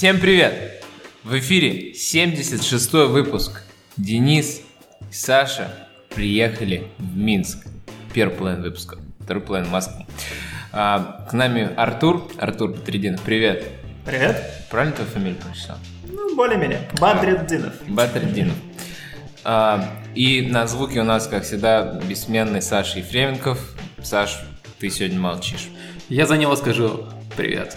[0.00, 0.82] Всем привет!
[1.24, 3.60] В эфире 76 выпуск.
[3.98, 4.62] Денис
[5.10, 7.66] и Саша приехали в Минск.
[8.14, 10.06] Первый половина выпуска, второй половина в Москву.
[10.72, 13.68] А, к нами Артур, Артур Батридинов, привет.
[14.06, 14.42] Привет.
[14.70, 15.76] Правильно твою фамилию прочитал?
[16.04, 16.88] Ну, более-менее.
[16.98, 17.74] Бадриддинов.
[17.86, 18.56] Батридинов.
[19.44, 23.58] А, и на звуке у нас, как всегда, бессменный Саша Ефременков.
[24.02, 24.40] Саш,
[24.78, 25.68] ты сегодня молчишь.
[26.08, 27.04] Я за него скажу
[27.36, 27.76] привет.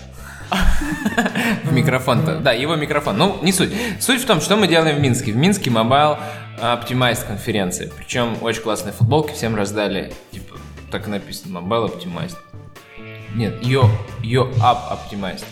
[1.64, 2.40] В микрофон-то.
[2.40, 3.18] Да, его микрофон.
[3.18, 3.72] Ну, не суть.
[4.00, 5.32] Суть в том, что мы делаем в Минске.
[5.32, 6.18] В Минске Mobile
[6.60, 7.90] Optimized конференция.
[7.98, 10.14] Причем очень классные футболки всем раздали.
[10.32, 10.56] Типа,
[10.92, 12.38] так написано, Mobile Optimized.
[13.36, 13.90] Нет, Yo,
[14.22, 15.46] Yo Up Optimized.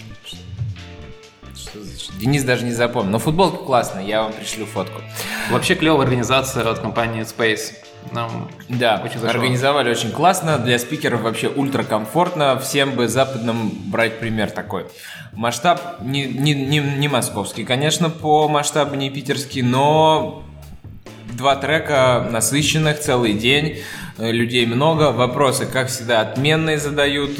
[2.20, 3.12] Денис даже не запомнил.
[3.12, 5.02] Но футболка классная, я вам пришлю фотку.
[5.50, 7.74] Вообще клевая организация от компании Space.
[8.12, 9.40] Нам Да, Очень зашло.
[9.40, 10.58] организовали очень классно.
[10.58, 12.60] Для спикеров вообще ультракомфортно.
[12.60, 14.86] Всем бы западным брать пример такой.
[15.34, 20.44] Масштаб не, не, не, не московский, конечно, по масштабу не питерский, но
[21.38, 23.80] два трека насыщенных, целый день,
[24.18, 27.32] э, людей много, вопросы, как всегда, отменные задают,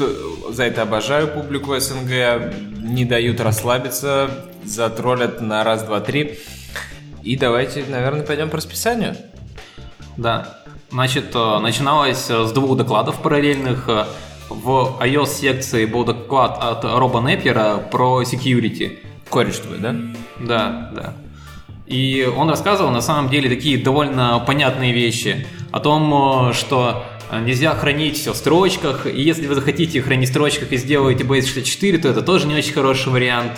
[0.50, 4.30] за это обожаю публику СНГ, не дают расслабиться,
[4.64, 6.38] затроллят на раз, два, три.
[7.22, 9.16] И давайте, наверное, пойдем по расписанию.
[10.16, 10.58] Да.
[10.90, 13.88] Значит, э, начиналось с двух докладов параллельных.
[13.88, 14.04] Э,
[14.50, 18.98] В iOS-секции был доклад от Роба Неппера про security.
[19.30, 19.94] Кореш твой, да?
[20.38, 21.14] Да, да.
[21.86, 27.04] И он рассказывал на самом деле такие довольно понятные вещи о том, э, что
[27.40, 31.98] нельзя хранить все в строчках, и если вы захотите хранить в строчках и сделаете Base64,
[31.98, 33.52] то это тоже не очень хороший вариант.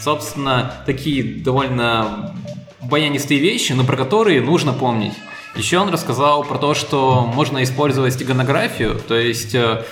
[0.00, 2.34] Собственно, такие довольно
[2.82, 5.12] баянистые вещи, но про которые нужно помнить.
[5.56, 9.84] Еще он рассказал про то, что можно использовать стеганографию, то есть э,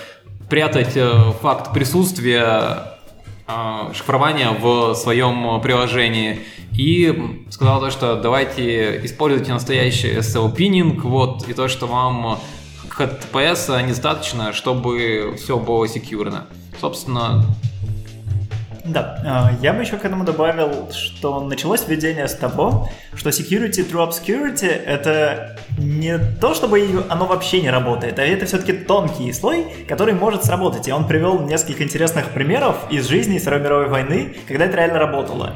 [0.49, 2.97] прятать э, факт присутствия
[3.45, 6.39] э, шифрования в своем приложении.
[6.77, 12.39] И сказал то, что давайте используйте настоящий SL-пининг, вот, и то, что вам
[12.89, 16.45] HTTPS недостаточно, чтобы все было секьюрно.
[16.79, 17.43] Собственно,
[18.89, 23.87] Да, э, я бы еще к этому добавил, что началось введение с того, что security
[23.87, 29.85] through obscurity— это не то, чтобы оно вообще не работает, а это все-таки тонкий слой,
[29.87, 30.87] который может сработать.
[30.87, 35.53] И он привел несколько интересных примеров из жизни Второй мировой войны, когда это реально работало.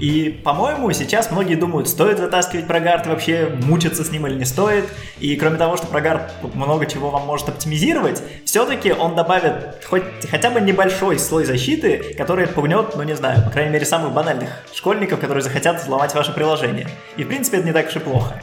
[0.00, 4.84] И, по-моему, сейчас многие думают, стоит затаскивать прогард, вообще мучиться с ним или не стоит.
[5.20, 10.50] И кроме того, что прогард много чего вам может оптимизировать, все-таки он добавит хоть хотя
[10.50, 15.20] бы небольшой слой защиты, который отпугнет, ну не знаю, по крайней мере, самых банальных школьников,
[15.20, 16.88] которые захотят взломать ваше приложение.
[17.16, 18.42] И, в принципе, это не так уж и плохо.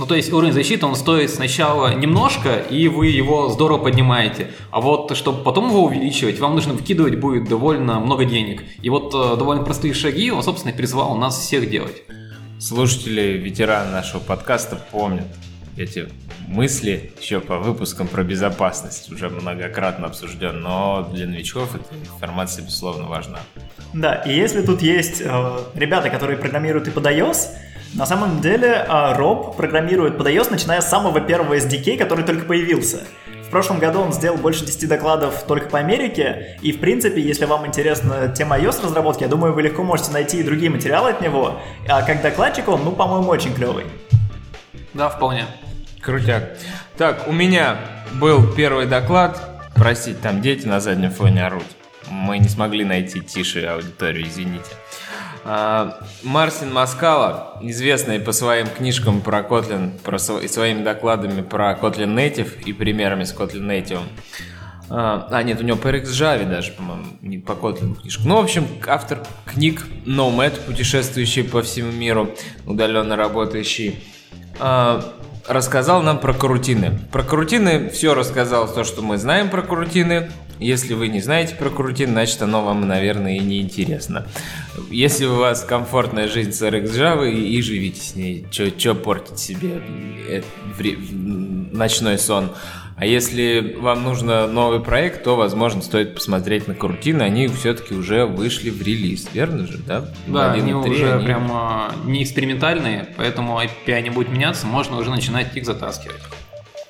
[0.00, 4.50] Ну, то есть уровень защиты, он стоит сначала немножко, и вы его здорово поднимаете.
[4.70, 8.62] А вот, чтобы потом его увеличивать, вам нужно вкидывать будет довольно много денег.
[8.80, 12.02] И вот э, довольно простые шаги он, собственно, призвал нас всех делать.
[12.58, 15.26] Слушатели, ветераны нашего подкаста помнят
[15.76, 16.08] эти
[16.48, 23.06] мысли еще по выпускам про безопасность, уже многократно обсужден, но для новичков эта информация, безусловно,
[23.06, 23.40] важна.
[23.92, 27.48] Да, и если тут есть э, ребята, которые программируют и под iOS,
[27.94, 32.44] на самом деле э, Роб программирует под iOS, начиная с самого первого SDK, который только
[32.44, 33.00] появился.
[33.46, 37.46] В прошлом году он сделал больше 10 докладов только по Америке, и в принципе, если
[37.46, 41.20] вам интересна тема iOS разработки, я думаю, вы легко можете найти и другие материалы от
[41.20, 43.86] него, а как докладчик он, ну, по-моему, очень клевый.
[44.94, 45.46] Да, вполне.
[46.00, 46.56] Крутяк.
[46.96, 47.76] Так, у меня
[48.14, 49.40] был первый доклад.
[49.74, 51.66] Простите, там дети на заднем фоне орут.
[52.08, 54.70] Мы не смогли найти тише аудиторию, извините.
[55.44, 62.14] А, Марсин Маскала, известный по своим книжкам про Kotlin, про и своими докладами про Kotlin
[62.14, 64.00] Native и примерами с Kotlin Native.
[64.90, 68.22] А, а, нет, у него по RxJava даже, по-моему, не по Kotlin книжка.
[68.24, 72.30] Ну, в общем, автор книг Nomad, путешествующий по всему миру,
[72.66, 74.02] удаленно работающий,
[74.58, 75.02] а,
[75.46, 77.00] рассказал нам про карутины.
[77.12, 80.30] Про карутины все рассказал то, что мы знаем про карутины.
[80.58, 84.26] Если вы не знаете про карутин, значит оно вам, наверное, и не интересно.
[84.90, 89.82] Если у вас комфортная жизнь с RxJava, и, и живите с ней, что портить себе
[90.28, 90.42] э,
[91.72, 92.50] ночной сон.
[93.00, 97.22] А если вам нужно новый проект, то, возможно, стоит посмотреть на карутины.
[97.22, 100.04] Они все-таки уже вышли в релиз, верно же, да?
[100.26, 104.98] Да, они 1.3 уже они- прям а, не экспериментальные, поэтому API не будет меняться, можно
[104.98, 106.20] уже начинать их затаскивать.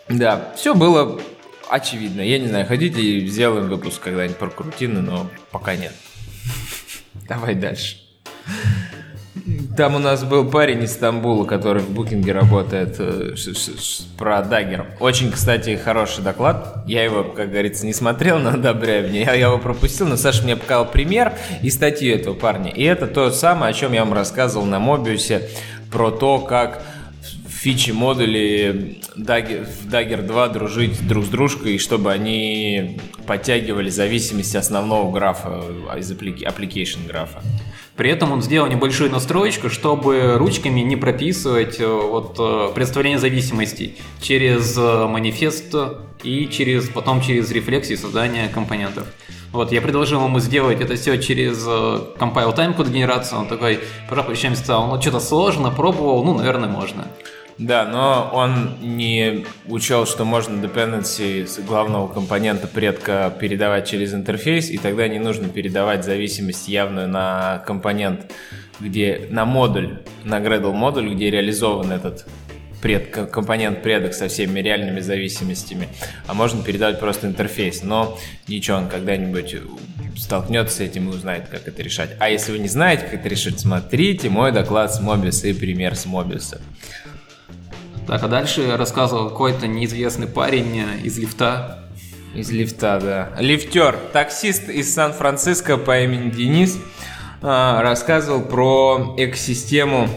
[0.09, 1.21] Да, все было
[1.69, 2.23] очевидно.
[2.23, 5.93] Я не знаю, хотите, и сделаем выпуск когда-нибудь про карутины, но пока нет.
[7.29, 7.99] Давай дальше.
[9.77, 13.35] Там у нас был парень из Стамбула, который в букинге работает э,
[14.19, 14.87] про Даггер.
[14.99, 16.83] Очень, кстати, хороший доклад.
[16.87, 19.23] Я его, как говорится, не смотрел, но одобряю мне.
[19.23, 22.71] Я его пропустил, но Саша мне показал пример и статью этого парня.
[22.71, 25.49] И это то самое, о чем я вам рассказывал на Мобиусе,
[25.91, 26.83] про то, как
[27.61, 35.13] фичи модули Dagger, в Dagger 2 дружить друг с дружкой, чтобы они подтягивали зависимости основного
[35.13, 35.63] графа
[35.97, 37.43] из applica- application графа.
[38.01, 43.99] При этом он сделал небольшую настроечку, чтобы ручками не прописывать э, вот э, представление зависимостей
[44.23, 45.75] через э, манифест
[46.23, 49.07] и через потом через рефлексии создания компонентов.
[49.53, 53.39] Вот, я предложил ему сделать это все через compile time код генерацию.
[53.39, 57.07] Он такой, пожав плечами сказал, ну что-то сложно, пробовал, ну, наверное, можно.
[57.61, 64.71] Да, но он не учел, что можно dependency с главного компонента предка передавать через интерфейс,
[64.71, 67.90] и тогда не нужно передавать зависимость явную на компонент,
[68.81, 72.27] где на модуль, на Gradle модуль, где реализован этот
[72.81, 75.89] пред, компонент предок со всеми реальными зависимостями,
[76.27, 77.83] а можно передавать просто интерфейс.
[77.83, 79.57] Но ничего, он когда-нибудь
[80.17, 82.11] столкнется с этим и узнает, как это решать.
[82.19, 85.97] А если вы не знаете, как это решить, смотрите мой доклад с Мобиуса и пример
[85.97, 86.61] с Мобиуса.
[88.07, 91.85] Так, а дальше рассказывал какой-то неизвестный парень из лифта.
[92.35, 93.41] Из лифта, да.
[93.41, 96.79] Лифтер, таксист из Сан-Франциско по имени Денис
[97.43, 100.09] рассказывал про экосистему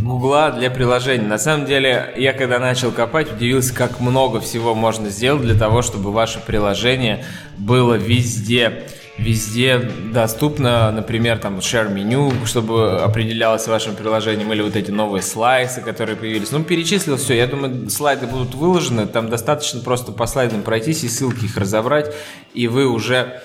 [0.00, 1.26] Гугла для приложений.
[1.26, 5.82] На самом деле, я когда начал копать, удивился, как много всего можно сделать для того,
[5.82, 7.24] чтобы ваше приложение
[7.58, 8.84] было везде
[9.18, 15.80] везде доступно, например, там share меню, чтобы определялось вашим приложением, или вот эти новые слайсы,
[15.80, 16.50] которые появились.
[16.50, 17.34] Ну, перечислил все.
[17.34, 22.12] Я думаю, слайды будут выложены, там достаточно просто по слайдам пройтись и ссылки их разобрать,
[22.54, 23.40] и вы уже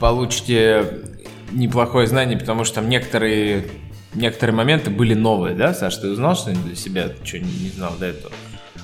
[0.00, 1.07] получите
[1.52, 3.66] неплохое знание, потому что там некоторые
[4.14, 5.96] некоторые моменты были новые, да, Саш?
[5.96, 8.32] Ты узнал что-нибудь для себя, что не, знал до этого?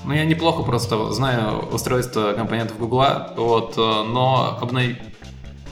[0.03, 4.97] Ну, я неплохо просто знаю устройство компонентов Гугла, вот, э, но обновить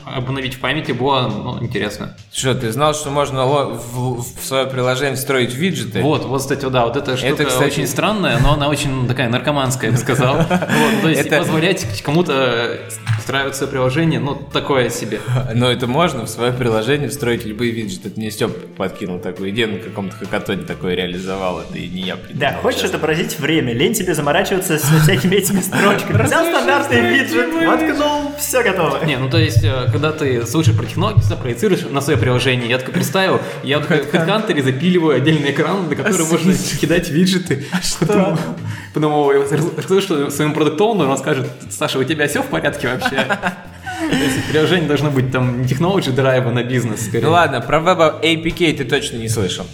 [0.04, 2.14] обновить в памяти было ну, интересно.
[2.32, 6.02] Что, ты знал, что можно в, в свое приложение встроить виджеты?
[6.02, 9.28] Вот, вот, кстати, да, вот эта штука Это, кстати- очень странная, но она очень такая
[9.28, 10.36] наркоманская, я бы сказал.
[10.74, 12.78] Вот, то есть Это- позволять кому-то
[13.24, 15.20] свое приложение, ну, такое себе.
[15.54, 18.08] Но это можно в свое приложение встроить любые виджеты.
[18.08, 21.60] Это мне Степ подкинул такую идею, на каком-то хакатоне такое реализовал.
[21.60, 22.40] Это и не я придумал.
[22.40, 22.98] Да, хочешь честно.
[22.98, 26.22] отобразить время, лень тебе заморачиваться со всякими этими строчками.
[26.22, 29.04] Взял стандартный виджет, воткнул, все готово.
[29.04, 32.78] Не, ну то есть, э, когда ты слушаешь про технологии, проецируешь на свое приложение, я
[32.78, 37.64] такой представил, я вот в HeadHunter запиливаю отдельный экран, на который можно кидать виджеты.
[38.00, 38.38] Потом,
[38.94, 43.13] потом я расскажу, что своему продукт-оунеру, он скажет, Саша, у тебя все в порядке вообще?
[43.14, 47.24] То есть приложение должно быть там не технологии драйва на бизнес, скорее.
[47.24, 49.66] Ну ладно, про WebAPK ты точно не слышал.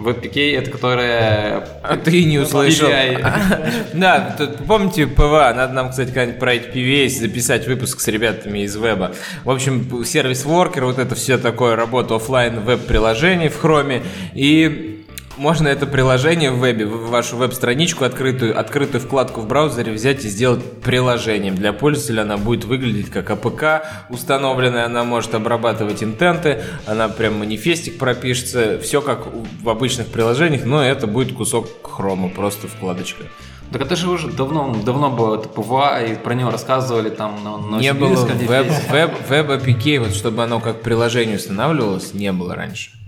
[0.00, 1.68] WebAPK это которая...
[1.82, 2.88] А ты не услышал.
[2.88, 3.92] PWA.
[3.92, 5.52] Да, тут помните PWA?
[5.54, 9.12] Надо нам, кстати, когда-нибудь про PWA записать выпуск с ребятами из веба.
[9.44, 14.02] В общем, service worker, вот это все такое, работа оффлайн веб-приложений в хроме.
[14.32, 14.99] И
[15.40, 20.28] можно это приложение в вебе, в вашу веб-страничку, открытую, открытую вкладку в браузере взять и
[20.28, 21.54] сделать приложением.
[21.54, 27.96] Для пользователя она будет выглядеть как APK установленная, она может обрабатывать интенты, она прям манифестик
[27.96, 29.28] пропишется, все как
[29.62, 33.24] в обычных приложениях, но это будет кусок хрома, просто вкладочка.
[33.72, 37.56] Так это же уже давно, давно было это PWA, и про него рассказывали там на,
[37.56, 42.99] на не было веб, веб, WebAPK, вот чтобы оно как приложение устанавливалось, не было раньше.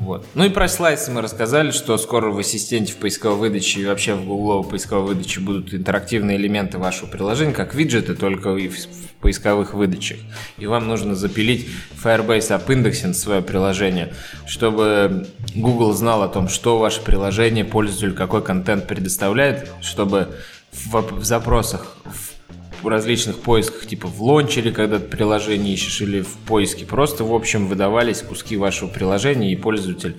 [0.00, 0.26] Вот.
[0.34, 4.14] Ну и про слайсы мы рассказали, что скоро в ассистенте в поисковой выдаче и вообще
[4.14, 8.76] в гугловой поисковой выдаче будут интерактивные элементы вашего приложения, как виджеты, только и в,
[9.20, 10.16] поисковых выдачах.
[10.56, 11.68] И вам нужно запилить
[12.02, 14.14] Firebase App Indexing свое приложение,
[14.46, 20.28] чтобы Google знал о том, что ваше приложение, пользователь какой контент предоставляет, чтобы
[20.72, 22.29] в, в запросах, в
[22.88, 27.66] различных поисках, типа в лончере, когда ты приложение ищешь, или в поиске, просто, в общем,
[27.66, 30.16] выдавались куски вашего приложения, и пользователь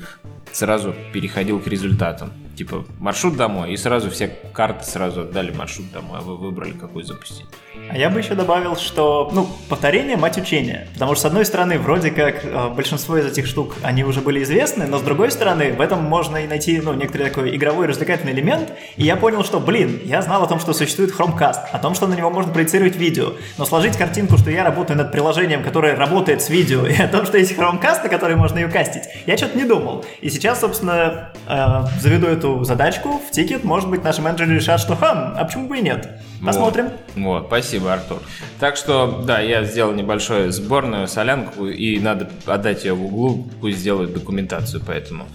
[0.51, 2.31] сразу переходил к результатам.
[2.55, 7.03] Типа маршрут домой, и сразу все карты сразу отдали маршрут домой, а вы выбрали, какой
[7.03, 7.45] запустить.
[7.89, 10.87] А я бы еще добавил, что, ну, повторение– мать учения.
[10.93, 14.43] Потому что, с одной стороны, вроде как э, большинство из этих штук, они уже были
[14.43, 18.33] известны, но с другой стороны, в этом можно и найти, ну, некоторый такой игровой развлекательный
[18.33, 18.71] элемент.
[18.95, 22.07] И я понял, что, блин, я знал о том, что существует Chromecast, о том, что
[22.07, 26.41] на него можно проецировать видео, но сложить картинку, что я работаю над приложением, которое работает
[26.41, 29.57] с видео, и о том, что есть Chromecast, на который можно ее кастить, я что-то
[29.57, 30.05] не думал.
[30.21, 34.95] И сейчас, собственно, э, заведу эту задачку в тикет, может быть, наши менеджеры решат, что,
[34.95, 36.19] хм, а почему бы и нет?
[36.43, 36.89] Посмотрим.
[37.15, 38.19] Вот, вот, спасибо, Артур.
[38.59, 43.77] Так что, да, я сделал небольшую сборную солянку, и надо отдать ее в углу, пусть
[43.77, 45.25] сделают документацию поэтому.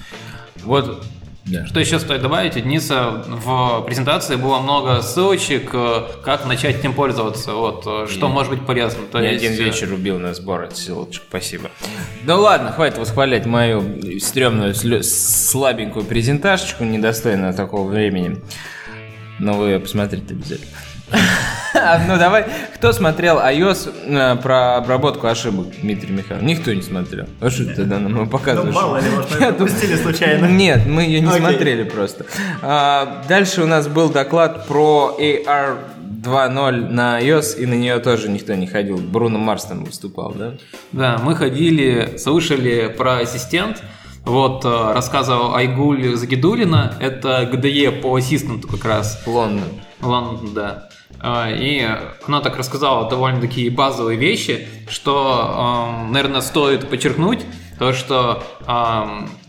[0.65, 1.05] Вот
[1.47, 1.65] да.
[1.67, 2.57] Что еще стоит добавить?
[2.57, 8.27] У Дениса в презентации было много ссылочек, э, как начать этим пользоваться, вот, э, что
[8.27, 9.05] и может быть полезно.
[9.11, 9.45] То я есть...
[9.45, 11.71] один э, вечер убил на сбор от ссылочек, спасибо.
[12.25, 18.43] Ну ладно, хватит восхвалять мою стрёмную, слабенькую презентажечку, недостойную такого времени.
[19.39, 20.73] Но вы ее посмотрите обязательно.
[22.09, 26.49] Ну давай, кто смотрел iOS э, про обработку ошибок, Дмитрий Михайлович?
[26.49, 27.27] Никто не смотрел.
[27.41, 28.75] А что ты тогда нам показываешь?
[28.75, 30.47] Ну мало ли, может, мы пропустили случайно.
[30.47, 32.27] Нет, мы ее не смотрели просто.
[32.63, 35.79] А, дальше у нас был доклад про AR
[36.23, 38.97] 2.0 на iOS, и на нее тоже никто не ходил.
[38.97, 40.55] Бруно Марс там выступал, да?
[40.93, 43.83] Да, мы ходили, слушали про ассистент,
[44.25, 49.23] вот, э, рассказывал Айгуль Загидулина, это ГДЕ по ассистенту как раз.
[49.27, 49.69] Лондон.
[50.01, 50.89] Лондон, да.
[51.21, 51.87] А, и
[52.27, 57.45] она так рассказала довольно такие базовые вещи, что, наверное, стоит подчеркнуть,
[57.79, 58.43] то, что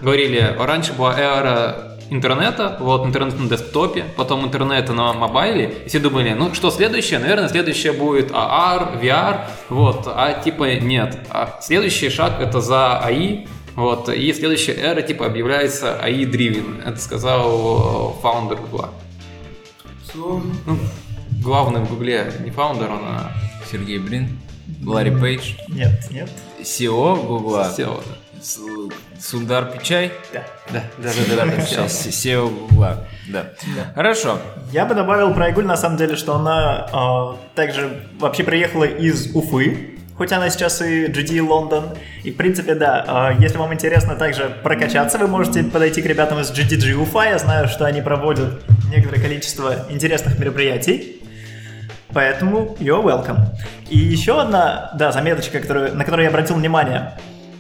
[0.01, 5.99] говорили, раньше была эра интернета, вот интернет на десктопе, потом интернет на мобайле, и все
[5.99, 11.17] думали, ну что следующее, наверное, следующее будет AR, VR, вот, а типа нет.
[11.29, 18.17] А следующий шаг это за AI, вот, и следующая эра типа объявляется AI-driven, это сказал
[18.21, 18.89] фаундер Google.
[20.15, 20.41] Ну,
[21.41, 23.31] главный в Гугле не фаундер, он, а...
[23.71, 24.39] Сергей Брин,
[24.85, 25.53] Ларри Пейдж.
[25.67, 26.29] Нет, нет.
[26.61, 27.73] SEO Гугла.
[27.77, 28.95] SEO, да.
[29.19, 30.11] Сундар Пичай?
[30.31, 30.43] Да.
[30.71, 31.85] Да, да, да, да, да.
[31.85, 33.07] SEO Гугла.
[33.27, 33.51] Да.
[33.75, 33.91] да.
[33.93, 34.39] Хорошо.
[34.71, 39.35] Я бы добавил про Игуль, на самом деле, что она э, также вообще приехала из
[39.35, 41.89] Уфы, хоть она сейчас и GD Лондон.
[42.23, 46.39] И, в принципе, да, а, если вам интересно также прокачаться, вы можете подойти к ребятам
[46.39, 47.29] из GDG Уфа.
[47.29, 51.16] Я знаю, что они проводят некоторое количество интересных мероприятий.
[52.13, 53.39] Поэтому you're welcome.
[53.89, 57.13] И еще одна, да, заметочка, которую, на которую я обратил внимание.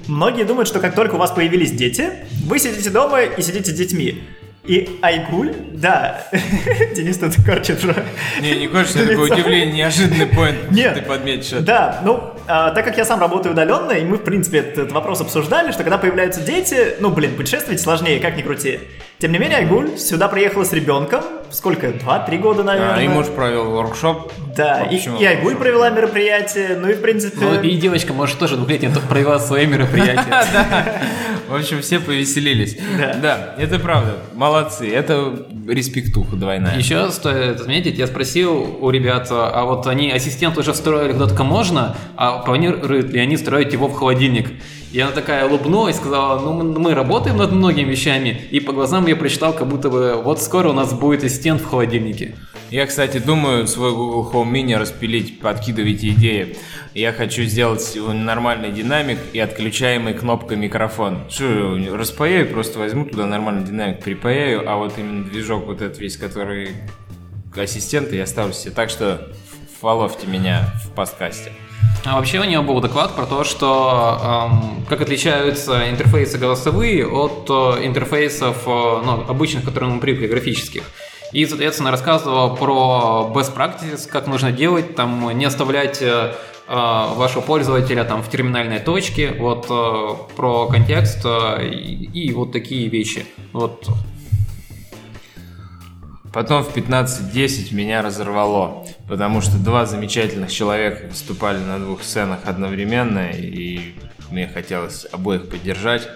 [0.07, 2.09] Многие думают, что как только у вас появились дети,
[2.45, 4.23] вы сидите дома и сидите с детьми.
[4.67, 6.27] И Айгуль, да,
[6.95, 8.03] Денис тут корчит уже.
[8.41, 11.51] Не, не корчит, это такое удивление, неожиданный поинт Нет, ты подметишь.
[11.61, 15.21] Да, ну, а, так как я сам работаю удаленно, и мы, в принципе, этот вопрос
[15.21, 18.79] обсуждали, что когда появляются дети, ну, блин, путешествовать сложнее, как ни крути.
[19.19, 22.95] Тем не менее, Айгуль сюда приехала с ребенком, сколько, два-три года, наверное.
[22.95, 24.31] А, и муж провел воркшоп.
[24.55, 27.37] Да, и, и Айгуль провела мероприятие, ну и, в принципе...
[27.39, 30.25] Ну, и девочка, может, тоже двухлетняя провела свое мероприятие.
[31.47, 32.77] В общем, все повеселились.
[33.21, 34.17] Да, это правда.
[34.33, 34.91] Молодцы.
[34.91, 36.77] Это респектуха двойная.
[36.77, 41.43] Еще стоит отметить, я спросил у ребят, а вот они ассистент уже строили когда только
[41.43, 44.49] можно, а планируют ли они строить его в холодильник?
[44.91, 49.15] И она такая улыбнулась, сказала, ну мы работаем над многими вещами, и по глазам я
[49.15, 52.35] прочитал, как будто бы вот скоро у нас будет ассистент в холодильнике.
[52.69, 56.57] Я, кстати, думаю свой Google Home Mini распилить, подкидывайте идеи.
[56.93, 61.29] Я хочу сделать нормальный динамик и отключаемый кнопкой микрофон.
[61.29, 66.17] Что, распаяю, просто возьму туда нормальный динамик, припаяю, а вот именно движок вот этот весь,
[66.17, 66.71] который
[67.55, 68.71] ассистенты, я оставлю себе.
[68.71, 69.31] Так что
[69.79, 71.53] фоловьте меня в подкасте.
[72.05, 77.49] А вообще у него был доклад про то, что эм, как отличаются интерфейсы голосовые от
[77.49, 80.83] э, интерфейсов э, ну, обычных, которые мы привыкли, графических.
[81.33, 86.33] И, соответственно, рассказывал про best practices, как нужно делать, там не оставлять э,
[86.67, 86.73] э,
[87.15, 92.87] вашего пользователя там в терминальной точке, вот э, про контекст э, и, и вот такие
[92.87, 93.25] вещи.
[93.51, 93.85] Вот.
[96.37, 103.31] Потом в 15.10 меня разорвало, потому что два замечательных человека выступали на двух сценах одновременно,
[103.31, 103.95] и
[104.29, 106.07] мне хотелось обоих поддержать.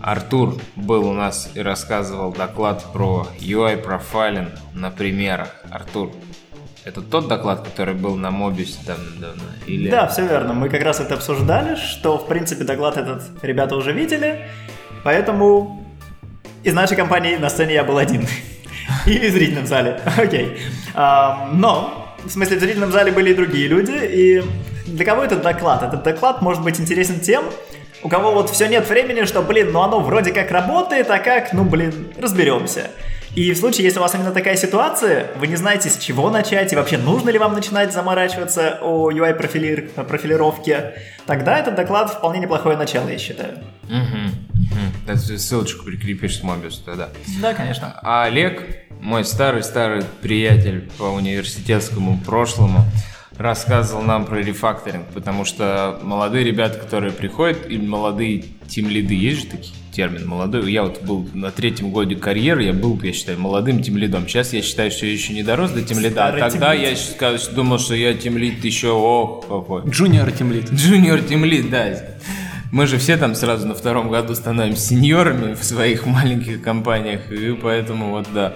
[0.00, 5.48] Артур был у нас и рассказывал доклад про UI профайлинг на примерах.
[5.68, 6.12] Артур,
[6.84, 9.42] это тот доклад, который был на Mobius давно-давно?
[9.66, 9.90] Или...
[9.90, 10.52] Да, все верно.
[10.52, 14.46] Мы как раз это обсуждали, что, в принципе, доклад этот ребята уже видели,
[15.02, 15.84] поэтому
[16.62, 18.28] из нашей компании на сцене я был один.
[19.06, 20.00] И в зрительном зале.
[20.16, 20.58] Окей.
[20.94, 24.42] Но, в смысле, в зрительном зале были и другие люди, и
[24.86, 25.82] для кого этот доклад?
[25.82, 27.44] Этот доклад может быть интересен тем,
[28.02, 31.52] у кого вот все нет времени, что, блин, ну оно вроде как работает, а как,
[31.52, 32.90] ну, блин, разберемся.
[33.34, 36.72] И в случае, если у вас именно такая ситуация, вы не знаете, с чего начать,
[36.72, 40.94] и вообще нужно ли вам начинать заморачиваться о UI-профилировке,
[41.26, 43.58] тогда этот доклад вполне неплохое начало, я считаю.
[43.84, 44.55] Угу.
[44.70, 45.16] Угу.
[45.16, 47.10] Ссылочку прикрепишь с Мобиус тогда.
[47.40, 47.98] Да, конечно.
[48.02, 48.62] А Олег,
[49.00, 52.84] мой старый-старый приятель по университетскому прошлому,
[53.38, 59.46] рассказывал нам про рефакторинг, потому что молодые ребята, которые приходят, и молодые тимлиды, есть же
[59.46, 60.70] такие термин молодой.
[60.70, 64.28] Я вот был на третьем годе карьеры, я был, я считаю, молодым тимлидом.
[64.28, 66.94] Сейчас я считаю, что я еще не дорос до тимлида, а тогда я
[67.54, 69.88] думал, что я тимлид еще, ох, какой.
[69.88, 70.70] Джуниор тимлид.
[70.70, 71.98] Джуниор тимлид, да.
[72.72, 77.52] Мы же все там сразу на втором году становимся сеньорами в своих маленьких компаниях, и
[77.52, 78.54] поэтому вот да.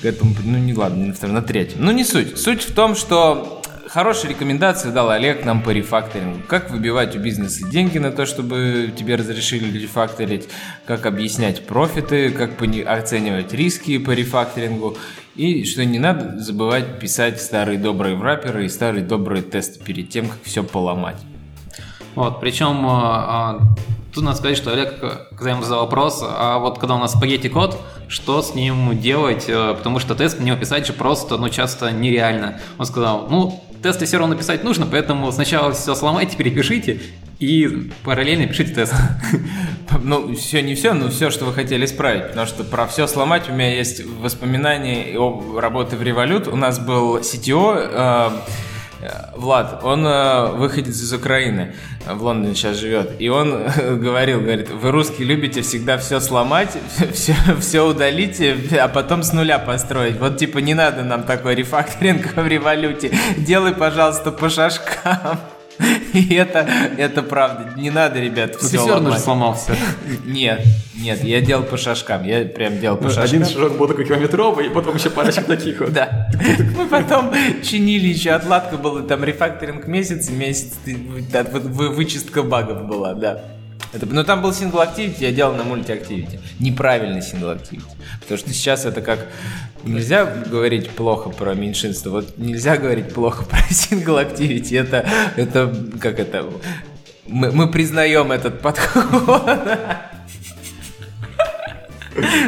[0.00, 1.84] К этому, ну не ладно, не на втором, на третьем.
[1.84, 2.38] Ну не суть.
[2.38, 6.40] Суть в том, что хорошие рекомендации дал Олег нам по рефакторингу.
[6.48, 10.48] Как выбивать у бизнеса деньги на то, чтобы тебе разрешили рефакторить,
[10.84, 14.96] как объяснять профиты, как оценивать риски по рефакторингу.
[15.36, 20.28] И что не надо забывать писать старые добрые враперы и старые добрые тесты перед тем,
[20.28, 21.16] как все поломать.
[22.14, 23.60] Вот, причем а,
[24.14, 24.98] тут надо сказать, что Олег,
[25.30, 27.76] когда ему задал вопрос, а вот когда у нас спагетти код,
[28.08, 31.90] что с ним делать, э, потому что тест на него писать же просто, ну, часто
[31.90, 32.60] нереально.
[32.78, 37.00] Он сказал, ну, тесты все равно писать нужно, поэтому сначала все сломайте, перепишите,
[37.40, 38.94] и параллельно пишите тест.
[40.02, 42.28] Ну, все не все, но все, что вы хотели исправить.
[42.28, 46.48] Потому что про все сломать у меня есть воспоминания о работе в Револют.
[46.48, 48.30] У нас был CTO, э,
[49.34, 51.74] Влад, он э, выходит из Украины,
[52.06, 53.66] в Лондоне сейчас живет, и он
[54.00, 56.70] говорил, говорит, вы русские любите всегда все сломать,
[57.12, 58.40] все, все удалить,
[58.72, 60.18] а потом с нуля построить.
[60.18, 65.38] Вот типа не надо нам такой рефакторинг в революте, делай, пожалуйста, по шажкам.
[66.12, 66.66] И это,
[66.96, 67.72] это правда.
[67.76, 69.76] Не надо, ребят, все все равно же сломался.
[70.24, 70.62] Нет,
[70.94, 72.24] нет, я делал по шажкам.
[72.24, 73.24] Я прям делал по шажкам.
[73.24, 75.92] Один шажок был такой километровый, и потом еще парочек таких вот.
[75.94, 76.28] Да.
[76.76, 83.53] Мы потом чинили еще отладка была, там рефакторинг месяц, месяц вычистка багов была, да.
[83.94, 86.40] Это, но там был сингл activity, я делал на мульти-активити.
[86.58, 87.84] Неправильный сингл activity.
[88.20, 89.28] Потому что сейчас это как...
[89.84, 92.10] Нельзя говорить плохо про меньшинство.
[92.10, 94.78] Вот нельзя говорить плохо про сингл activity.
[94.80, 96.44] Это, это как это...
[97.26, 99.48] Мы, мы признаем этот подход.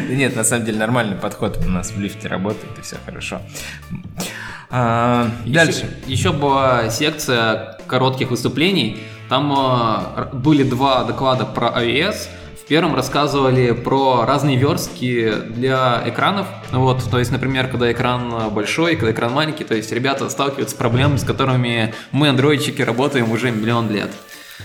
[0.08, 3.40] Нет, на самом деле нормальный подход у нас в лифте работает, и все хорошо.
[4.70, 5.88] А, Дальше.
[6.06, 8.98] Еще, еще была секция коротких выступлений.
[9.28, 12.28] Там э, были два доклада про iOS.
[12.62, 16.48] В первом рассказывали про разные верстки для экранов.
[16.72, 20.78] Вот, то есть, например, когда экран большой, когда экран маленький, то есть ребята сталкиваются с
[20.78, 24.10] проблемами, с которыми мы, андроидчики, работаем уже миллион лет.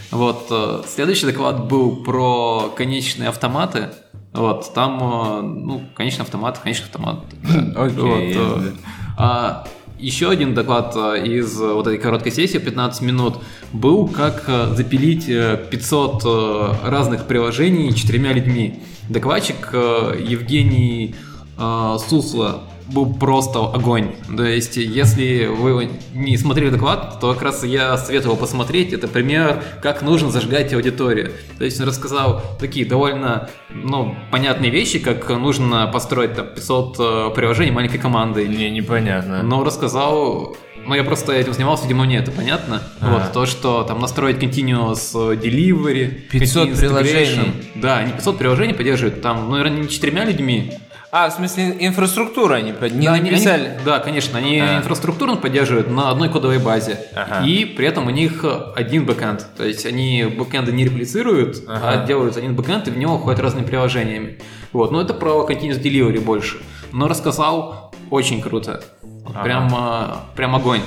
[0.09, 3.89] Вот, э, следующий доклад был про конечные автоматы.
[4.33, 7.19] Вот, там, э, ну, конечный автомат, конечный автомат.
[7.75, 8.33] Окей.
[8.35, 8.71] Вот, э,
[9.17, 9.67] а
[10.01, 13.35] еще один доклад э, из э, вот этой короткой сессии, 15 минут,
[13.71, 18.79] был как э, запилить э, 500 э, разных приложений четырьмя людьми.
[19.09, 21.15] Докладчик Евгений
[21.57, 24.15] Сусло был просто огонь.
[24.35, 28.93] То есть, если вы не смотрели доклад, то как раз я советовал посмотреть.
[28.93, 31.31] Это пример, как нужно зажигать аудиторию.
[31.57, 37.29] То есть, он рассказал такие довольно ну, понятные вещи, как нужно построить там, 500 э,
[37.35, 38.47] приложений маленькой командой.
[38.47, 39.43] Не, непонятно.
[39.43, 42.81] Но рассказал, ну я просто этим занимался, видимо, мне это понятно.
[42.99, 43.13] А.
[43.13, 47.53] Вот, то, что там настроить continuous delivery, 500 continuous приложений.
[47.75, 50.73] Да, они 500 приложений поддерживают, там, ну, наверное, не четырьмя людьми.
[51.13, 53.67] А, в смысле, инфраструктуру они под- не да, написали?
[53.75, 54.77] они- да, конечно, они А.
[54.77, 56.99] инфраструктурно поддерживают на одной кодовой базе.
[57.13, 57.45] Ага.
[57.45, 58.45] И при этом у них
[58.77, 59.45] один бэкэнд.
[59.57, 62.01] То есть они бэкэнды не реплицируют, Ага.
[62.03, 64.39] а делают один бэкэнд, и в него ходят разными приложениями.
[64.71, 66.59] Вот, но это про continuous delivery больше.
[66.93, 68.81] Но рассказал очень круто.
[69.25, 69.43] Ага.
[69.43, 70.81] Прям, а, прям огонь.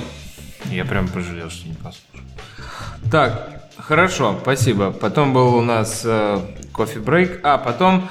[0.71, 2.25] Я прям пожалел, что не послушал.
[3.11, 4.89] Так, хорошо, спасибо.
[4.91, 6.39] Потом был у нас э,
[6.73, 7.41] кофе-брейк.
[7.43, 8.09] А, потом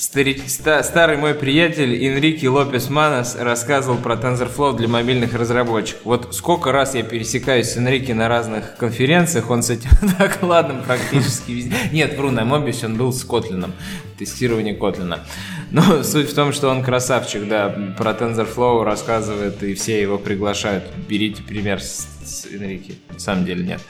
[0.00, 6.00] старый мой приятель Энрике Лопес Манос рассказывал про TensorFlow для мобильных разработчиков.
[6.04, 11.52] Вот сколько раз я пересекаюсь с Энрике на разных конференциях, он с этим докладом практически
[11.52, 11.74] везде.
[11.92, 13.74] Нет, вру, на Мобиусе он был с Котлином,
[14.18, 15.20] тестирование Котлина.
[15.70, 20.84] Но суть в том, что он красавчик, да, про TensorFlow рассказывает, и все его приглашают.
[21.08, 22.94] Берите пример с, с Энрике.
[23.12, 23.80] На самом деле нет.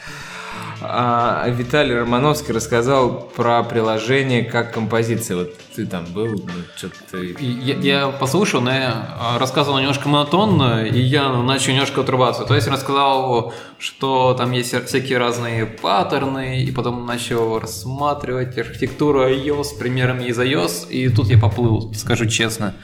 [0.83, 5.37] А Виталий Романовский рассказал про приложение как композиция.
[5.37, 7.37] Вот ты там был, ну, что-то ты...
[7.39, 12.45] Я, я послушал, но я а, рассказывал немножко монотонно, и я начал немножко отрываться.
[12.45, 19.29] То есть я рассказал, что там есть всякие разные паттерны, и потом начал рассматривать архитектуру
[19.29, 22.75] iOS с примерами из iOS, и тут я поплыл, скажу честно.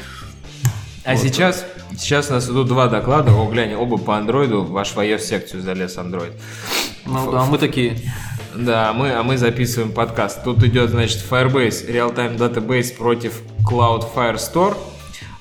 [1.07, 1.21] А Вот.
[1.21, 1.65] сейчас,
[1.97, 3.33] сейчас у нас идут два доклада.
[3.33, 4.65] О, глянь, оба по андроиду.
[4.65, 6.33] Ваш в iOS-секцию залез Android.
[7.07, 7.99] Ну да, мы такие.
[8.55, 10.43] Да, мы, а мы записываем подкаст.
[10.43, 14.77] Тут идет, значит, Firebase Real-Time Database против Cloud Firestore.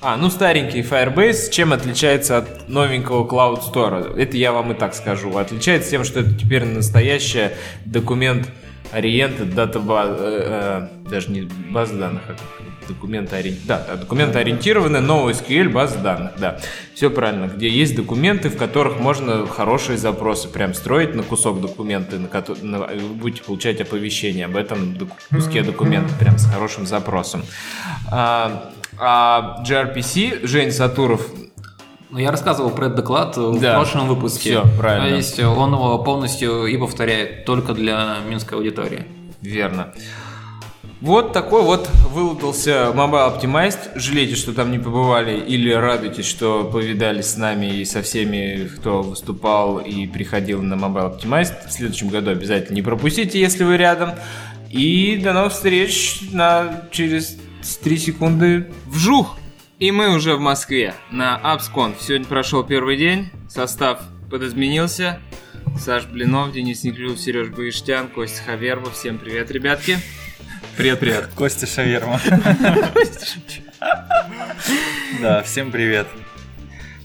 [0.02, 4.16] А, ну старенький Firebase, чем отличается от новенького Cloud Store?
[4.16, 5.36] Это я вам и так скажу.
[5.38, 7.54] Отличается тем, что это теперь настоящая
[7.86, 8.50] документ
[8.92, 12.36] ориенты датабаза, э, э, даже не база данных, а
[12.88, 16.60] документы ориентированные, да, документы ориентированные, NoSQL база данных, да,
[16.94, 22.20] все правильно, где есть документы, в которых можно хорошие запросы прям строить на кусок документы,
[22.20, 24.98] на который вы будете получать оповещение об этом
[25.32, 27.44] куске документа прям с хорошим запросом.
[28.12, 31.28] А, а gRPC, Жень Сатуров
[32.10, 33.76] ну, я рассказывал про этот доклад в да.
[33.76, 34.62] прошлом выпуске.
[34.62, 35.10] Все, правильно.
[35.10, 39.06] То есть он его полностью и повторяет только для минской аудитории.
[39.42, 39.94] Верно.
[41.02, 44.00] Вот такой вот вылупился Mobile Optimized.
[44.00, 49.02] Жалейте, что там не побывали, или радуйтесь, что повидались с нами и со всеми, кто
[49.04, 51.68] выступал и приходил на Mobile Optimized.
[51.68, 54.12] В следующем году обязательно не пропустите, если вы рядом.
[54.72, 57.38] И до новых встреч на через
[57.84, 59.38] 3 секунды вжух!
[59.78, 61.96] И мы уже в Москве на AppsConf.
[62.00, 64.00] Сегодня прошел первый день, состав
[64.32, 65.20] подизменился.
[65.78, 68.90] Саш Блинов, Денис Неклюев, Сереж Баиштян, Костя Хаверба.
[68.92, 69.98] Всем привет, ребятки.
[70.78, 71.28] Привет-привет.
[71.36, 72.22] Костя Шаверма.
[75.22, 76.08] Да, всем привет.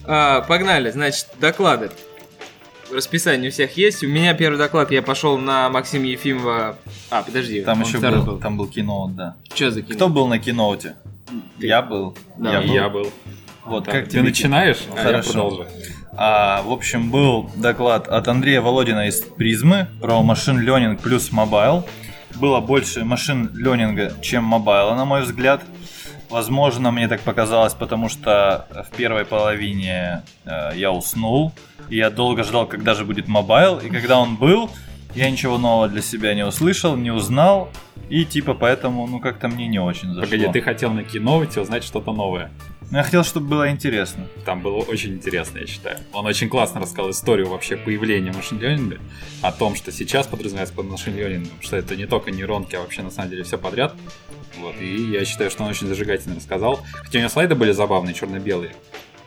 [0.05, 1.91] А, погнали, значит, доклады.
[2.93, 4.05] Расписание у всех есть.
[4.05, 6.79] У меня первый доклад, я пошел на Максима Ефимова.
[7.11, 7.63] А, подожди.
[7.63, 9.37] Там еще был, там был киноут, да.
[9.53, 9.97] Что за кино?
[9.97, 10.95] Кто был на киноуте?
[11.59, 11.67] Ты.
[11.67, 12.17] Я был.
[12.39, 12.75] Да, я был.
[12.75, 13.13] я был.
[13.65, 13.93] Вот, Да.
[13.93, 14.23] как Ты тебе?
[14.23, 15.33] начинаешь, а я Хорошо.
[15.33, 15.67] продолжу.
[16.17, 21.87] А, в общем, был доклад от Андрея Володина из Призмы про machine learning плюс mobile.
[22.37, 25.63] Было больше machine learning а, чем mobile а, на мой взгляд.
[26.31, 31.53] Возможно, мне так показалось, потому что в первой половине э, я уснул.
[31.89, 33.79] И я долго ждал, когда же будет mobile.
[33.79, 34.71] И когда он был,
[35.15, 37.71] я ничего нового для себя не услышал, не узнал.
[38.09, 40.23] И типа поэтому, ну как-то мне не очень зашло.
[40.23, 42.51] Погоди, ты хотел на keynote е узнать что-то новое.
[42.91, 44.27] Но я хотел, чтобы было интересно.
[44.45, 45.99] Там было очень интересно, я считаю.
[46.13, 48.99] Он очень классно рассказал историю вообще появления машин ленинга,
[49.43, 53.03] о том, что сейчас подразумевается под машин ленингом, что это не только нейронки, а вообще
[53.03, 53.95] на самом деле все подряд.
[54.59, 56.81] Вот, и я считаю, что он очень зажигательно рассказал.
[56.95, 58.73] Хотя у него слайды были забавные, черно-белые.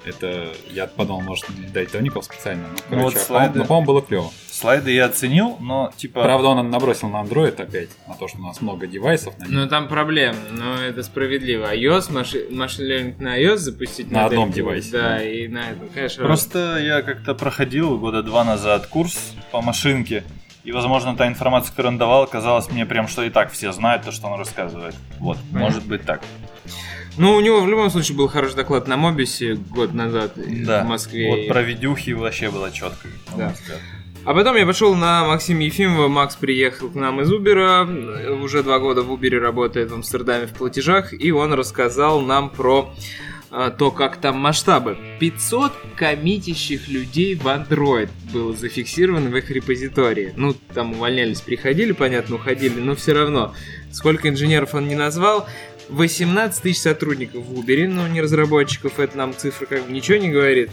[0.06, 2.68] Это я подумал, может, дать тоников специально.
[2.68, 3.60] Ну, короче, Вот а, слайды.
[3.60, 4.32] но, по-моему, было клево.
[4.52, 6.22] Слайды я оценил, но типа...
[6.24, 9.46] Правда, он набросил на Android опять, на то, что у нас много девайсов на.
[9.48, 11.74] Ну там проблема, но это справедливо.
[11.74, 15.24] iOS, маши- машин learning на iOS запустить На модельку, одном девайсе, Да, да.
[15.24, 16.26] и на этом, конечно.
[16.26, 20.24] Просто я как-то проходил года два назад курс по машинке,
[20.66, 24.04] и, возможно, та информация, которую он давал, казалось мне прям, что и так все знают
[24.04, 24.96] то, что он рассказывает.
[25.20, 25.60] Вот, Понятно.
[25.60, 26.22] может быть так.
[27.18, 30.84] Ну, у него в любом случае был хороший доклад на Мобисе год назад Да.
[30.84, 31.30] в Москве.
[31.30, 33.08] Вот про видюхи вообще было четко.
[33.38, 33.54] Да.
[34.26, 36.08] А потом я пошел на Максима Ефимова.
[36.08, 37.84] Макс приехал к нам из Убера.
[38.42, 41.14] Уже два года в Убере работает в Амстердаме в платежах.
[41.14, 42.94] И он рассказал нам про
[43.52, 44.98] а, то, как там масштабы.
[45.20, 50.34] 500 коммитящих людей в Android было зафиксировано в их репозитории.
[50.38, 53.54] Ну, там увольнялись, приходили, понятно, уходили, но все равно.
[53.92, 55.48] Сколько инженеров он не назвал,
[55.90, 60.32] 18 тысяч сотрудников в Uber, но не разработчиков, это нам цифра как бы ничего не
[60.32, 60.70] говорит.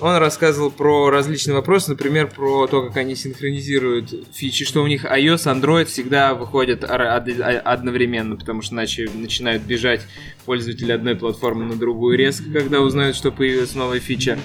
[0.00, 5.04] Он рассказывал про различные вопросы, например, про то, как они синхронизируют фичи, что у них
[5.04, 10.00] iOS, Android всегда выходят о- одновременно, потому что иначе начинают бежать
[10.44, 14.38] пользователи одной платформы на другую резко, когда узнают, что появилась новая фича.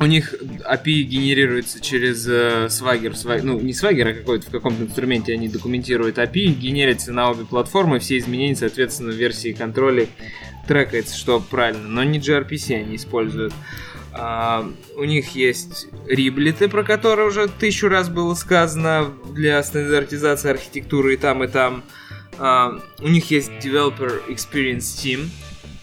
[0.00, 4.84] У них API генерируется через э, Swagger, Swag- ну не Swagger, а какой-то в каком-то
[4.84, 10.08] инструменте они документируют API, генерится на обе платформы, все изменения, соответственно, в версии контролей
[10.68, 13.52] трекается, что правильно, но не gRPC они используют.
[14.12, 21.14] А, у них есть риблеты, про которые уже тысячу раз было сказано для стандартизации архитектуры
[21.14, 21.82] и там, и там.
[22.38, 25.28] А, у них есть Developer Experience Team,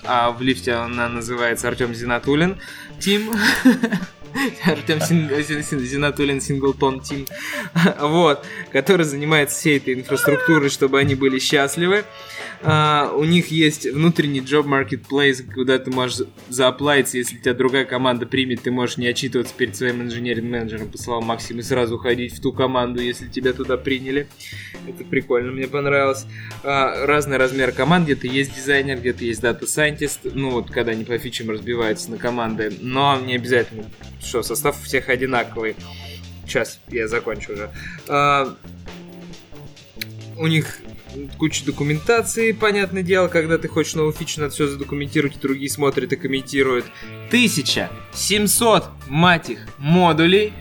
[0.08, 2.58] а в лифте она называется Артем Зинатулин
[3.00, 3.34] Тим.
[4.66, 7.26] Артем Син- Зинатулин Синглтон Тим.
[8.00, 8.46] Вот.
[8.72, 12.04] Который занимается всей этой инфраструктурой, чтобы они были счастливы.
[12.62, 18.26] А, у них есть внутренний job marketplace, куда ты можешь зааплайться, если тебя другая команда
[18.26, 22.42] примет, ты можешь не отчитываться перед своим инженеринг-менеджером, по словам Максима, и сразу уходить в
[22.42, 24.28] ту команду, если тебя туда приняли.
[24.88, 26.26] Это прикольно, мне понравилось.
[26.64, 31.18] А, разный размер команд, где-то есть дизайнер, где-то есть дата-сайентист, ну вот когда они по
[31.18, 33.86] фичам разбиваются на команды, но не обязательно,
[34.26, 35.76] что состав всех одинаковый.
[36.46, 37.70] Сейчас я закончу уже.
[38.08, 38.56] А,
[40.38, 40.80] у них
[41.38, 46.12] куча документации, понятное дело, когда ты хочешь новую фичу, надо все задокументировать, и другие смотрят
[46.12, 46.86] и комментируют.
[47.30, 50.54] 1700, мать их, модулей.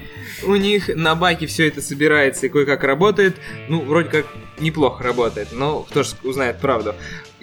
[0.44, 3.36] у них на Buck е все это собирается и кое-как работает.
[3.68, 4.26] Ну, вроде как
[4.58, 6.94] неплохо работает, но кто же узнает правду.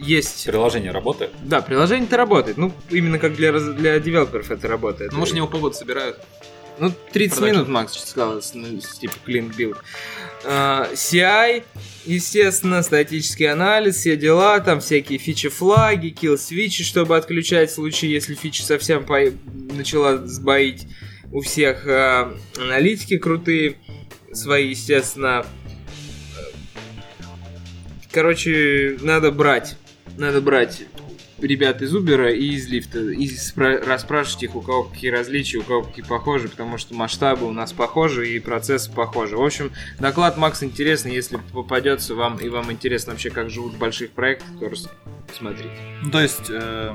[0.02, 0.46] Есть...
[0.46, 1.32] Приложение работает?
[1.44, 2.58] Да, приложение-то работает.
[2.58, 5.12] Ну, именно как для, для девелоперов это работает.
[5.12, 6.18] Ну, может, него полгода собирают.
[6.80, 7.56] Ну, 30 Продакшн.
[7.56, 9.78] минут, Макс сказал, ну, типа clean build.
[10.44, 11.64] А, CI,
[12.06, 18.12] естественно, статический анализ, все дела, там всякие фичи-флаги, kill switch и, чтобы отключать в случае,
[18.12, 19.32] если фича совсем по-
[19.74, 20.88] начала сбоить.
[21.32, 23.76] У всех а, аналитики крутые,
[24.34, 25.46] свои, естественно.
[28.12, 29.78] Короче, надо брать.
[30.22, 30.84] Надо брать
[31.40, 35.64] ребят из Uber и из лифта и спра- расспрашивать их, у кого какие различия, у
[35.64, 39.36] кого какие похожи, потому что масштабы у нас похожи и процессы похожи.
[39.36, 43.80] В общем, доклад Макс интересный, если попадется вам и вам интересно вообще, как живут в
[43.80, 44.72] больших проектах, то
[45.36, 45.72] смотрите.
[46.12, 46.94] То есть, э,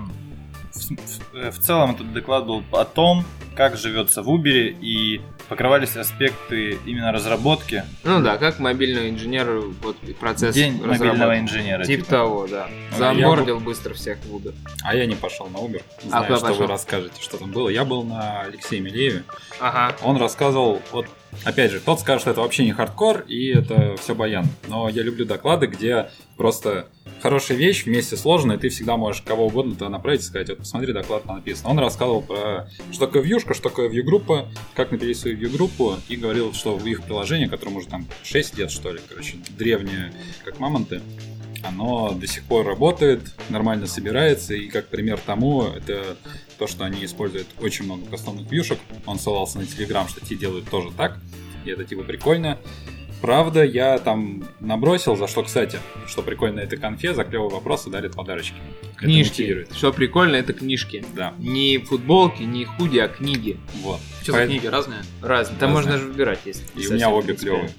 [0.72, 3.24] в, в- э, в целом этот доклад был о том,
[3.56, 7.84] как живется в Uber, и покрывались аспекты именно разработки.
[8.04, 11.84] Ну да, как мобильному инженеру вот процесс День мобильного инженера.
[11.84, 12.10] Типа типа.
[12.10, 12.68] того, да.
[12.92, 14.54] Ну, Заонбордил быстро всех в Uber.
[14.84, 15.82] А я не пошел на Uber.
[16.04, 16.62] А Знаю, куда что пошел?
[16.62, 17.68] вы расскажете, что там было.
[17.68, 19.24] Я был на Алексее Милееве.
[19.60, 19.96] Ага.
[20.02, 21.06] Он рассказывал, вот,
[21.44, 24.46] опять же, тот скажет, что это вообще не хардкор, и это все баян.
[24.68, 26.88] Но я люблю доклады, где просто
[27.20, 30.58] хорошая вещь вместе сложная, и ты всегда можешь кого угодно туда направить и сказать, вот
[30.58, 31.70] посмотри, доклад там написан.
[31.70, 36.52] Он рассказывал про, что такое вьюшка, что такое вьюгруппа, как напилить свою вьюгруппу, и говорил,
[36.52, 40.12] что в их приложение, которому уже там 6 лет, что ли, короче, древнее,
[40.44, 41.00] как мамонты,
[41.68, 46.16] оно до сих пор работает, нормально собирается, и как пример тому, это
[46.58, 48.78] то, что они используют очень много кастомных вьюшек.
[49.06, 51.18] Он ссылался на Telegram, что те делают тоже так,
[51.64, 52.58] и это типа прикольно.
[53.22, 58.12] Правда, я там набросил, за что, кстати, что прикольно, это конфе, за клевые вопросы дарит
[58.14, 58.56] подарочки.
[58.96, 59.66] Книжки.
[59.74, 61.02] Что прикольно, это книжки.
[61.14, 63.56] Да, Не футболки, не худи, а книги.
[63.82, 64.00] вот.
[64.22, 65.00] Что за Поэт- книги разные?
[65.22, 65.58] Разные.
[65.58, 65.92] Там Разные.
[65.94, 67.70] можно же выбирать, если И у меня обе клевые.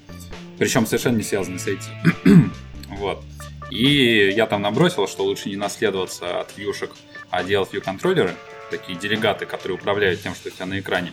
[0.58, 2.52] Причем совершенно не связаны с этим.
[2.98, 3.22] вот.
[3.70, 6.90] И я там набросил, что лучше не наследоваться от вьюшек,
[7.30, 8.34] а делать вью-контроллеры,
[8.70, 11.12] такие делегаты, которые управляют тем, что у тебя на экране.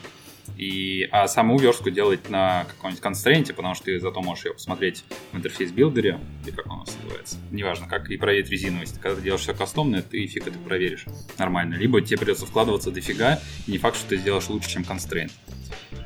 [0.58, 5.04] И, а саму верстку делать на каком-нибудь констрейнте, потому что ты зато можешь ее посмотреть
[5.32, 9.00] в интерфейс билдере, или как он у нас называется, неважно, как и проверить резиновость.
[9.02, 11.06] Когда ты делаешь все кастомное, ты фиг это проверишь
[11.38, 11.76] нормально.
[11.76, 15.34] Либо тебе придется вкладываться дофига, и не факт, что ты сделаешь лучше, чем констрейнт.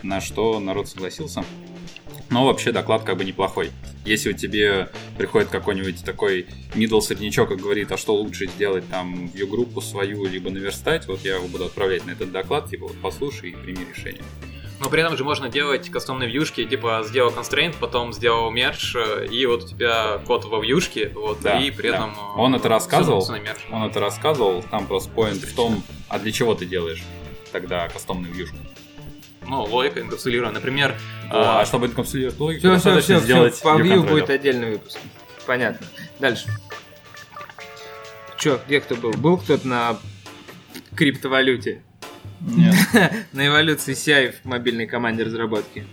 [0.03, 1.43] На что народ согласился.
[2.29, 3.71] Но вообще доклад как бы неплохой.
[4.05, 9.25] Если у тебе приходит какой-нибудь такой middle среднячок и говорит, а что лучше сделать там
[9.33, 12.97] view группу свою, либо наверстать, вот я его буду отправлять на этот доклад, типа вот
[13.01, 14.23] послушай и прими решение.
[14.79, 19.27] Но при этом же можно делать кастомные вьюшки, типа сделал constraint, потом сделал мерч, э,
[19.29, 21.95] и вот у тебя код во вьюшке, вот, Да, и при да.
[21.97, 22.11] этом...
[22.11, 23.27] э, Он это рассказывал?
[23.71, 27.03] Он это рассказывал, там просто поинт в том, а для чего ты делаешь
[27.51, 28.55] тогда кастомную вьюшку.
[29.49, 30.53] Ну, логика инкапсулирована.
[30.53, 30.95] Например,
[31.31, 34.09] А, а, чтобы инкапсулировать логику, Все, все, все, сделать по view view controller.
[34.09, 34.99] будет отдельный выпуск.
[35.47, 35.87] Понятно.
[36.19, 36.49] Дальше.
[38.37, 39.11] Че, где кто был?
[39.11, 39.97] Был кто-то на
[40.95, 41.81] криптовалюте?
[42.41, 42.75] Нет.
[43.33, 45.85] На эволюции CI в мобильной команде разработки.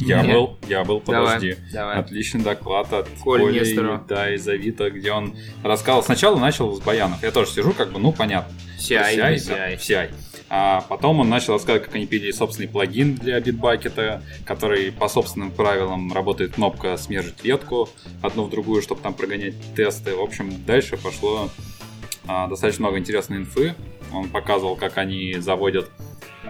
[0.00, 0.34] Я Нет.
[0.34, 1.54] был, я был, подожди.
[1.54, 1.96] Давай, давай.
[1.98, 3.60] Отличный доклад от Коли
[4.08, 6.02] да, из Авито, где он рассказал.
[6.02, 7.22] Сначала начал с баянов.
[7.22, 8.52] Я тоже сижу, как бы, ну, понятно.
[8.78, 9.48] CI, CI, CI.
[9.48, 10.10] да, CI.
[10.52, 15.52] А потом он начал рассказывать, как они пилили собственный плагин для Bitbucket, который по собственным
[15.52, 17.88] правилам работает кнопка смержить ветку
[18.20, 20.16] одну в другую, чтобы там прогонять тесты.
[20.16, 21.50] В общем, дальше пошло
[22.26, 23.74] а, достаточно много интересной инфы.
[24.12, 25.88] Он показывал, как они заводят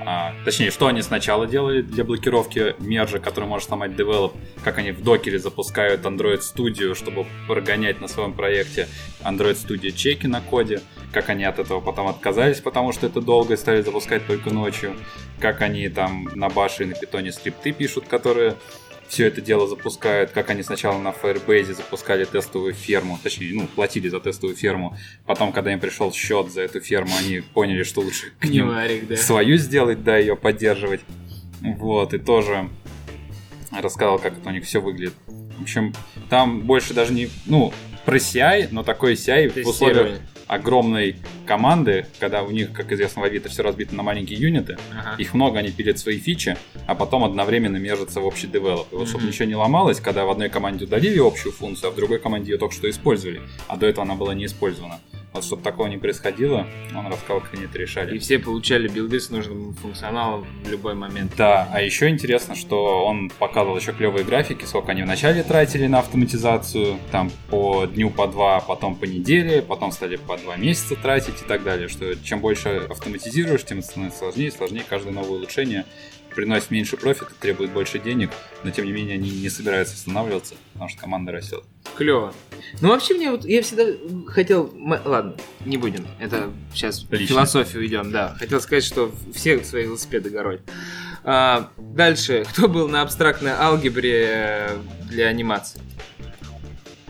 [0.07, 4.35] а, точнее, что они сначала делали для блокировки мержа, который может сломать девелоп,
[4.65, 8.89] как они в докере запускают Android Studio, чтобы прогонять на своем проекте
[9.23, 10.81] Android Studio чеки на коде,
[11.13, 14.95] как они от этого потом отказались, потому что это долго и стали запускать только ночью,
[15.39, 18.57] как они там на баше и на питоне скрипты пишут, которые
[19.11, 24.09] все это дело запускают, как они сначала на Firebase запускали тестовую ферму, точнее, ну, платили
[24.09, 24.97] за тестовую ферму,
[25.27, 29.09] потом, когда им пришел счет за эту ферму, они поняли, что лучше к ним Кневарик,
[29.09, 29.17] да.
[29.17, 31.01] свою сделать, да, ее поддерживать.
[31.61, 32.71] Вот, и тоже
[33.73, 35.15] рассказал, как это у них все выглядит.
[35.27, 35.93] В общем,
[36.31, 37.73] там больше даже не, ну,
[38.07, 40.21] про CI, но такой CI в условиях.
[40.51, 41.15] Огромной
[41.47, 45.15] команды, когда у них, как известно, в Авито все разбито на маленькие юниты, Ага.
[45.17, 46.57] их много, они пилят свои фичи,
[46.89, 48.93] а потом одновременно мержатся в общий девелоп.
[48.93, 51.97] И вот чтобы ничего не ломалось, когда в одной команде удалили общую функцию, а в
[51.97, 54.99] другой команде ее только что использовали, а до этого она была не использована.
[55.33, 58.17] Вот чтобы такого не происходило, он рассказал, как они это решали.
[58.17, 61.33] И все получали билды с нужным функционалом в любой момент.
[61.37, 66.01] Да, а еще интересно, что он показывал еще клевые графики, сколько они вначале тратили на
[66.01, 71.43] автоматизацию, там по дню по два, потом по неделе, потом стали по два месяца тратить
[71.43, 75.87] и так далее, что чем больше автоматизируешь, тем становится сложнее и сложнее, каждое новое улучшение
[76.35, 78.31] приносит меньше профита, требует больше денег,
[78.65, 81.65] но тем не менее они не собираются останавливаться, потому что команда растет.
[81.97, 82.33] Клево.
[82.81, 83.85] Ну, вообще, мне вот, я всегда
[84.27, 84.73] хотел...
[85.05, 86.07] Ладно, не будем.
[86.19, 87.27] Это сейчас Лично.
[87.27, 88.35] философию идем, да.
[88.39, 90.61] Хотел сказать, что все свои велосипеды горой.
[91.25, 95.81] А, дальше, кто был на абстрактной алгебре э, для анимации?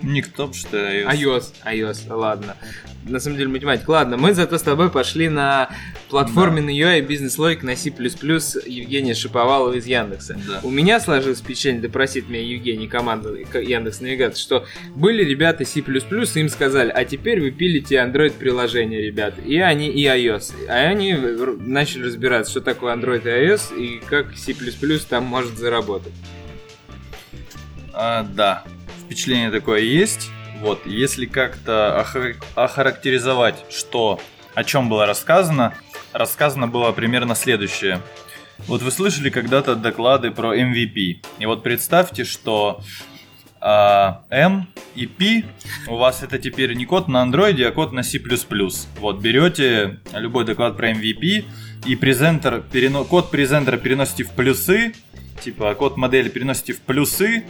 [0.02, 1.02] Никто, что ли.
[1.04, 2.56] iOS, iOS, ладно.
[3.04, 3.90] На самом деле математика.
[3.90, 5.70] Ладно, мы зато с тобой пошли на
[6.10, 10.38] платформенный UI и бизнес-логик на C++ Евгения Шиповалова из Яндекса.
[10.46, 10.60] Да.
[10.62, 15.80] У меня сложилось впечатление, да просит меня Евгений, команда Яндекс Навигатор, что были ребята C++,
[15.80, 20.52] и им сказали, а теперь вы пилите Android приложение, ребят, и они, и iOS.
[20.68, 24.54] А они начали разбираться, что такое Android и iOS, и как C++
[25.08, 26.12] там может заработать.
[27.94, 28.64] А, да,
[29.04, 30.30] впечатление такое есть.
[30.60, 34.20] Вот, если как-то охар- охарактеризовать, что,
[34.54, 35.74] о чем было рассказано,
[36.12, 38.00] рассказано было примерно следующее.
[38.66, 41.24] Вот вы слышали когда-то доклады про MVP.
[41.38, 42.82] И вот представьте, что
[43.58, 45.44] а, M и P
[45.88, 48.20] у вас это теперь не код на андроиде, а код на C++.
[48.98, 51.44] Вот берете любой доклад про MVP
[51.86, 54.94] и презентер, перено- код презентера переносите в плюсы,
[55.42, 57.44] типа код модели переносите в плюсы,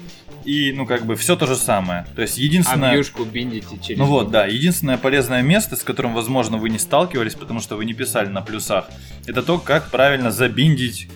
[0.44, 2.06] и ну как бы все то же самое.
[2.14, 2.94] То есть А единственное...
[2.94, 3.98] вьюшку биндите через...
[3.98, 7.84] Ну вот, да, единственное полезное место, с которым, возможно, вы не сталкивались, потому что вы
[7.84, 8.88] не писали на плюсах,
[9.26, 11.08] это то, как правильно забиндить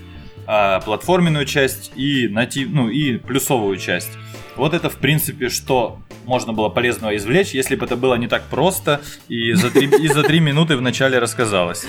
[0.46, 4.10] а, платформенную часть и, натив, ну, и плюсовую часть.
[4.56, 8.44] Вот это, в принципе, что можно было полезного извлечь, если бы это было не так
[8.44, 11.84] просто и за три, и за три минуты вначале рассказалось.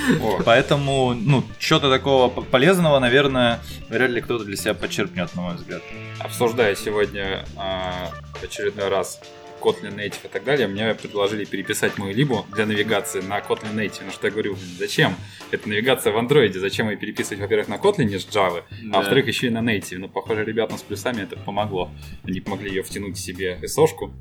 [0.46, 5.82] Поэтому, ну, что-то такого полезного, наверное, вряд ли кто-то для себя подчеркнет, на мой взгляд.
[6.20, 9.22] Обсуждая сегодня в очередной раз
[9.66, 14.06] Kotlin Native и так далее, мне предложили переписать мою либу для навигации на Kotlin Native.
[14.06, 15.16] На что я говорю, зачем?
[15.52, 18.92] Это навигация в андроиде, зачем ее переписывать, во-первых, на Kotlin с Java, Да.
[18.94, 19.98] а во-вторых, еще и на Native.
[19.98, 21.90] Ну, похоже, ребятам с плюсами это помогло.
[22.24, 24.12] Они помогли ее втянуть в себе SO-шку,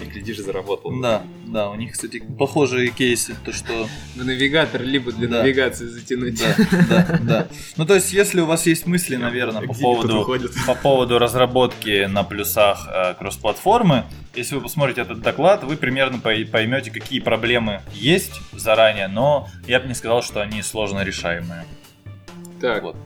[0.00, 0.92] и, глядишь, заработал.
[1.00, 5.42] Да, да, у них, кстати, похожие кейсы, то что В навигатор, либо для Да.
[5.42, 6.38] навигации затянуть.
[6.38, 6.56] Да,
[6.88, 7.46] да, да.
[7.76, 10.26] Ну, то есть, если у вас есть мысли, наверное, по поводу,
[10.66, 14.04] по поводу разработки на плюсах э, кросс-платформы,
[14.34, 19.80] если вы посмотрите этот доклад, вы примерно пой- поймете, какие проблемы есть заранее, но я
[19.80, 21.64] бы не сказал, что они сложно решаемые.
[22.60, 22.96] Так, Вот.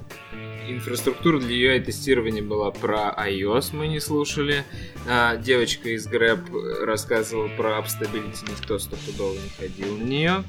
[0.72, 4.64] Инфраструктура для UI-тестирования была про iOS, мы не слушали.
[5.06, 6.40] А, девочка из Grab
[6.85, 10.44] рассказывала про App Stability, никто стопудово не ходил на нее.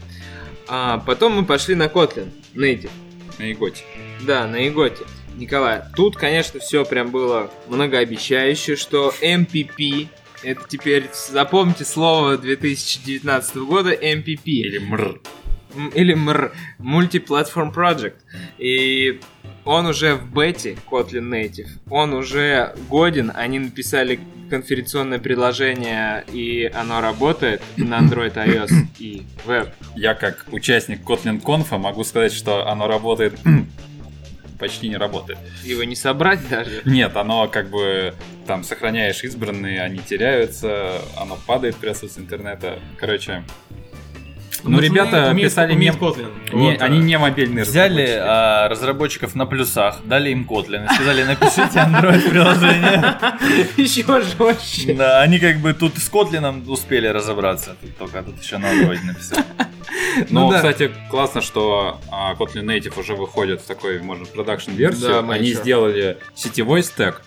[0.68, 2.92] А, потом мы пошли на Kotlin, Native.
[3.40, 3.84] На Иготе.
[4.26, 5.04] Да, на Иготе.
[5.36, 10.08] Николай, тут, конечно, все прям было многообещающе, что MPP,
[10.44, 14.42] это теперь, запомните слово 2019 года, MPP.
[14.46, 15.22] Или МР.
[15.96, 18.16] Или МР, Multi-Platform Project.
[18.58, 19.20] И
[19.65, 24.19] он уже в бете, Kotlin Native, он уже годен, они написали
[24.50, 29.69] конференционное приложение, и оно работает на Android, iOS и веб.
[29.95, 33.39] Я как участник Kotlin Conf могу сказать, что оно работает
[34.62, 35.39] почти не работает.
[35.63, 36.84] Его не собрать даже.
[36.86, 38.13] Нет, оно как бы
[38.45, 42.80] там сохраняешь избранные, они теряются, оно падает при отсутствии интернета.
[43.00, 43.43] Короче,
[44.63, 46.28] ну, ребята умеют- писали умеют не, Kotlin.
[46.54, 47.02] не- Вот, они а.
[47.02, 53.15] не мобильные Взяли а, разработчиков на плюсах, дали им Kotlin и сказали, напишите Android-приложение.
[53.78, 54.93] Еще жестче.
[54.93, 59.04] Да, они как бы тут с Kotlin успели разобраться, тут только тут еще на Android
[59.04, 59.43] написали.
[60.30, 60.58] Ну да.
[60.58, 65.24] кстати, классно, что а, Kotlin Native уже выходит в такой, может, продакшн версию.
[65.24, 67.21] Да, Они еще- сделали сетевой стек.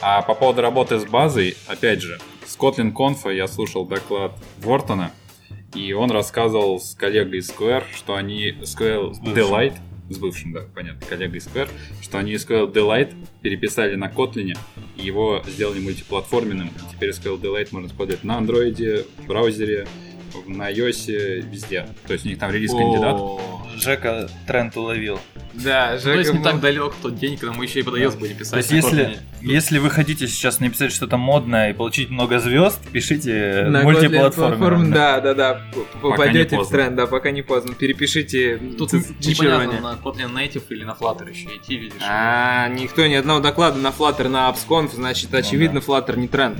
[0.00, 5.10] А по поводу работы с базой, опять же, с Kotlin Conf я слушал доклад Вортона,
[5.74, 9.34] и он рассказывал с коллегой из Square, что они бывшим.
[9.34, 9.74] Delight,
[10.10, 11.68] с бывшим, да, понятно, коллегой из Square,
[12.02, 14.56] что они SQL Delight переписали на Kotlin,
[14.96, 16.68] и его сделали мультиплатформенным.
[16.68, 19.86] И теперь SQL Delight можно использовать на андроиде, в браузере,
[20.46, 21.88] на iOS, везде.
[22.06, 23.20] То есть у них там релиз-кандидат.
[23.76, 25.18] Жека тренд уловил.
[25.54, 27.94] Да, То есть Жека не так был- далек тот день, когда мы еще и под
[27.96, 28.56] iOS будем То писать.
[28.58, 33.82] есть, если, если вы хотите сейчас написать что-то модное и получить много звезд, пишите на
[33.82, 34.30] мультиплатформенно.
[34.58, 35.60] платформ, да, да, да.
[36.00, 37.74] Попадете в тренд, да, пока не поздно.
[37.74, 42.00] Перепишите Тут непонятно, на Kotlin Native или на Flutter еще идти, видишь.
[42.08, 46.58] А, никто ни одного доклада на Flutter на AppsConf, значит, очевидно, Flutter не тренд.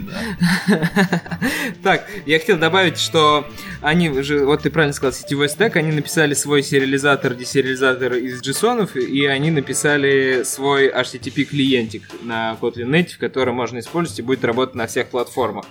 [1.83, 3.47] Так, я хотел добавить, что
[3.81, 8.82] они же, вот ты правильно сказал, сетевой стек, они написали свой сериализатор, десериализатор из JSON,
[8.97, 14.75] и они написали свой HTTP клиентик на Kotlin Native, который можно использовать и будет работать
[14.75, 15.67] на всех платформах.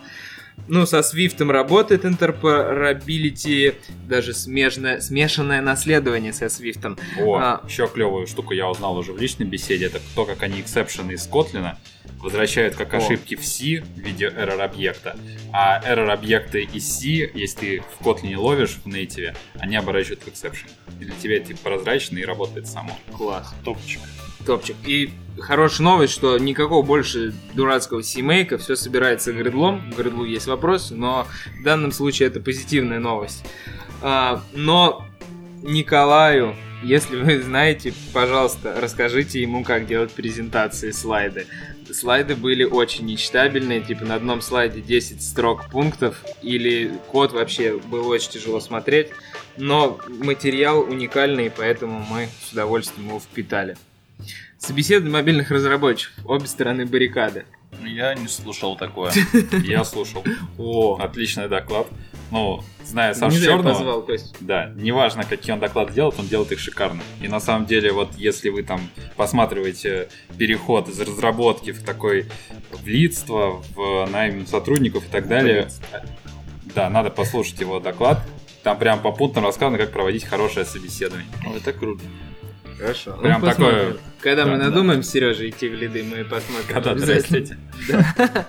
[0.67, 3.75] Ну, со Swift работает interoperability,
[4.07, 6.97] даже смежное, смешанное наследование со Swift.
[7.19, 7.61] О, А.
[7.67, 9.87] еще клевую штуку я узнал уже в личной беседе.
[9.87, 11.75] Это то, как они эксепшены из Kotlin
[12.19, 12.97] возвращают как О.
[12.97, 15.17] ошибки в C в виде error объекта.
[15.51, 20.27] А error объекты из C, если ты в Kotlin ловишь в native, они оборачивают в
[20.27, 20.69] exception.
[20.99, 22.97] И для тебя это прозрачно и работает само.
[23.15, 23.53] Класс.
[23.63, 23.99] Топчик.
[24.45, 24.75] Топчик.
[24.85, 29.91] И хорошая новость, что никакого больше дурацкого семейка, все собирается гридлом.
[29.91, 31.27] В гридлу есть вопросы, но
[31.59, 33.43] в данном случае это позитивная новость.
[34.01, 35.05] А, но
[35.61, 41.45] Николаю, если вы знаете, пожалуйста, расскажите ему, как делать презентации слайды.
[41.91, 48.07] Слайды были очень нечитабельные, типа на одном слайде 10 строк пунктов, или код вообще было
[48.07, 49.09] очень тяжело смотреть.
[49.57, 53.77] Но материал уникальный, поэтому мы с удовольствием его впитали.
[54.57, 56.25] Собеседование мобильных разработчиков.
[56.25, 57.45] Обе стороны баррикады.
[57.83, 59.11] Я не слушал такое.
[59.63, 60.23] Я слушал.
[60.57, 61.87] О, Отличный доклад.
[62.31, 64.35] Ну, зная зря Черного, позвал, Кость.
[64.39, 67.01] Да, неважно, какие он доклады делает, он делает их шикарно.
[67.21, 68.81] И на самом деле, вот если вы там
[69.17, 72.27] посматриваете переход из разработки в такой
[72.71, 75.69] в лидство, в найм сотрудников и так далее,
[76.73, 78.21] да, надо послушать его доклад.
[78.63, 81.27] Там прям по пунктам рассказано, как проводить хорошее собеседование.
[81.45, 82.03] О, это круто.
[82.81, 83.13] Хорошо.
[83.15, 83.77] Ну, Прям посмотрим.
[83.79, 86.67] такое- Когда мы Да, надумаем, Сережа, идти в лиды, мы посмотрим.
[86.67, 87.57] Когда Обязательно.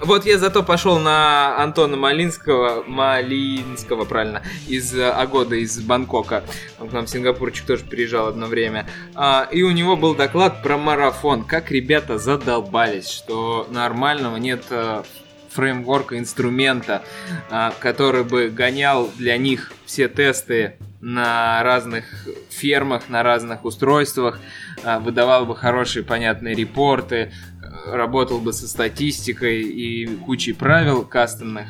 [0.00, 6.42] Вот я зато пошел на Антона Малинского, Малинского, правильно, из э, Агода, из Бангкока.
[6.80, 8.84] Он к нам сингапурчик тоже приезжал одно время.
[9.14, 11.44] А, и у него был доклад про марафон.
[11.44, 15.04] Как ребята задолбались, что нормального нет э,
[15.50, 17.02] фреймворка, инструмента,
[17.48, 22.04] а, который бы гонял для них все тесты на разных
[22.48, 24.38] фермах, на разных устройствах,
[24.84, 31.66] а, выдавал бы хорошие понятные репорты, э, работал бы со статистикой и кучей правил кастомных.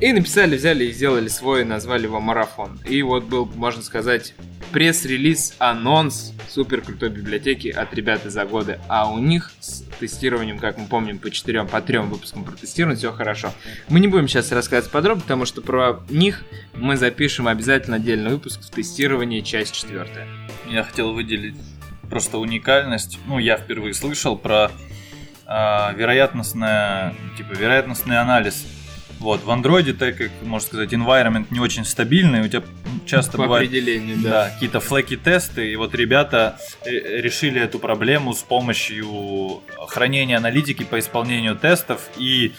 [0.00, 2.78] И написали, взяли и сделали свой, назвали его марафон.
[2.88, 4.34] И вот был, можно сказать,
[4.72, 8.80] пресс-релиз, анонс супер крутой библиотеки от ребят из года.
[8.88, 13.12] А у них с тестированием, как мы помним, по четырем, по трем выпускам протестировано, все
[13.12, 13.52] хорошо.
[13.88, 16.44] Мы не будем сейчас рассказывать подробно, потому что про них
[16.74, 20.26] мы запишем обязательно отдельный выпуск в тестировании, часть четвертая.
[20.68, 21.56] Я хотел выделить
[22.08, 23.18] просто уникальность.
[23.26, 24.70] Ну, я впервые слышал про
[25.46, 28.66] а, вероятностное, типа, вероятностный анализ.
[29.20, 32.62] Вот, в андроиде, так как, можно сказать, environment не очень стабильный, у тебя
[33.04, 34.50] часто по определению, да, да.
[34.50, 41.54] какие-то флеки-тесты, и вот ребята э, решили эту проблему с помощью хранения аналитики по исполнению
[41.54, 42.52] тестов и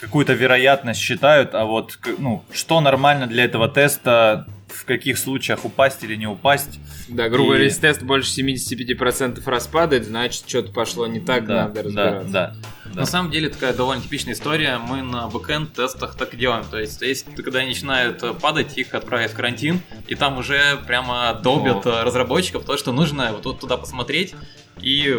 [0.00, 6.02] какую-то вероятность считают, а вот ну, что нормально для этого теста, в каких случаях упасть
[6.04, 6.78] или не упасть.
[7.08, 11.54] Да, грубо говоря, И- если тест больше 75% распадает, значит, что-то пошло не так, да,
[11.68, 12.28] надо да, разбираться.
[12.30, 13.00] да, да.
[13.00, 14.78] На самом деле такая довольно типичная история.
[14.78, 16.64] Мы на бэкэнд тестах так и делаем.
[16.68, 20.78] То есть, если когда они начинают э, падать, их отправят в карантин, и там уже
[20.86, 24.34] прямо долбят э, разработчиков то, что нужно вот, туда посмотреть
[24.80, 25.14] и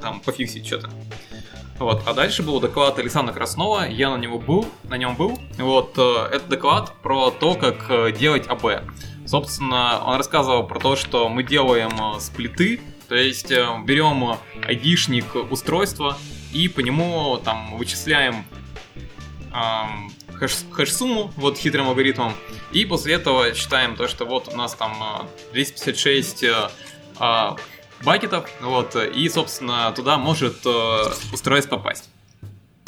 [0.00, 0.90] там пофиксить что-то.
[1.78, 2.02] Вот.
[2.06, 5.38] А дальше был доклад Александра Краснова, я на него был, на нем был.
[5.58, 8.84] Вот э, это доклад про то, как э, делать АБ.
[9.26, 16.16] Собственно, он рассказывал про то, что мы делаем э, сплиты, то есть берем айдишник устройства
[16.52, 18.44] и по нему там вычисляем
[19.52, 20.10] ам,
[20.40, 22.32] хэш- хэш-сумму вот хитрым алгоритмом,
[22.72, 26.54] и после этого считаем то, что вот у нас там э, 256 э,
[27.18, 27.56] а,
[28.04, 31.02] бакетов, вот, и, собственно, туда может э,
[31.32, 32.08] устройство попасть.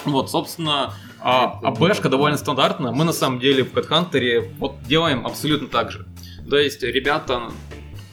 [0.05, 2.93] Вот, собственно, а, АБшка довольно стандартная.
[2.93, 6.07] Мы на самом деле в CodeHunter вот делаем абсолютно так же.
[6.49, 7.51] То есть ребята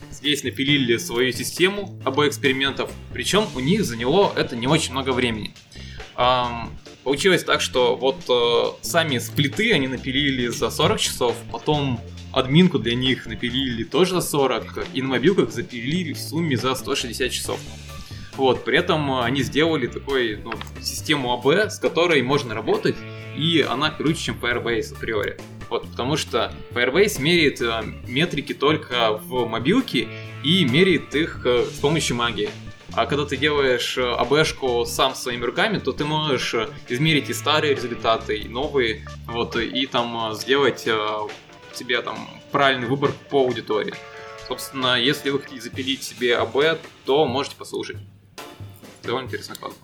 [0.10, 5.54] здесь напилили свою систему АБ-экспериментов, причем у них заняло это не очень много времени.
[7.04, 12.00] Получилось так, что вот э, сами сплиты они напилили за 40 часов, потом
[12.34, 17.32] админку для них напилили тоже за 40, и на мобилках запилили в сумме за 160
[17.32, 17.60] часов.
[18.36, 22.96] Вот, при этом они сделали такой ну, систему АБ, с которой можно работать,
[23.38, 25.38] и она круче, чем Firebase априори.
[25.70, 30.08] Вот, потому что Firebase меряет э, метрики только в мобилке,
[30.44, 32.50] и меряет их э, с помощью магии.
[32.96, 36.56] А когда ты делаешь э, АБшку сам своими руками, то ты можешь
[36.90, 40.88] измерить и старые результаты, и новые, вот, и там сделать
[41.76, 43.94] себе там правильный выбор по аудитории.
[44.48, 47.98] Собственно, если вы хотите запилить себе АБ, то можете послушать.
[49.04, 49.80] Довольно интересно классно.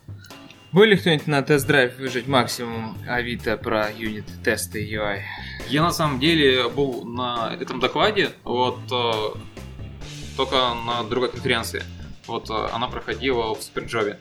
[0.72, 5.22] Были кто-нибудь на тест-драйв выжить максимум Авито про юнит тесты UI?
[5.68, 9.40] Я на самом деле был на этом докладе, вот э,
[10.38, 11.84] только на другой конференции.
[12.28, 14.20] Вот э, она проходила в Суперджове.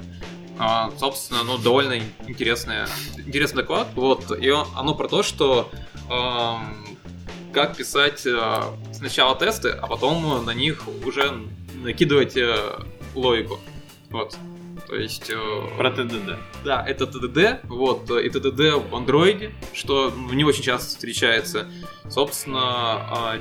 [0.58, 2.88] А, собственно, ну, довольно интересная,
[3.18, 3.88] интересный доклад.
[3.94, 5.70] Вот, и он- оно про то, что
[6.10, 6.87] эм,
[7.52, 11.32] как писать э, сначала тесты, а потом на них уже
[11.82, 12.56] накидывать э,
[13.14, 13.58] логику.
[14.10, 14.36] Вот.
[14.86, 15.30] То есть...
[15.30, 15.36] э,
[15.76, 16.36] Про ТДД.
[16.64, 21.66] да, это ТДД, вот, и ТДД в андроиде, что не очень часто встречается.
[22.08, 23.38] Собственно, а,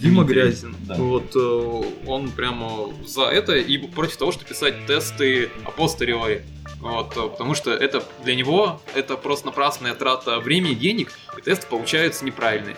[0.00, 0.94] Дима Дмитрий, Грязин, да.
[0.94, 1.36] вот,
[2.06, 6.42] он прямо за это и против того, что писать тесты апостериори.
[6.80, 11.42] Вот, э, потому что это для него это просто напрасная трата времени и денег, и
[11.42, 12.76] тесты получаются неправильные.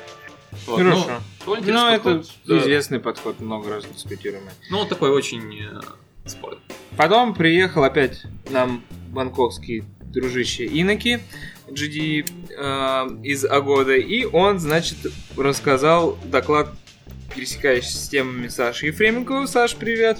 [0.66, 1.22] Вот, ну, Хорошо.
[1.46, 2.59] Ну, интересный это да.
[2.59, 4.53] известный подход, много раз дискутируемый.
[4.70, 5.80] Ну, он такой очень э,
[6.26, 6.61] спорный.
[6.96, 11.20] Потом приехал опять нам бангкокский дружище Иноки,
[11.68, 14.98] GD э, из Агода, и он, значит,
[15.36, 16.68] рассказал доклад,
[17.34, 19.46] пересекающийся с темами Саши Ефременко.
[19.46, 20.18] Саш, привет!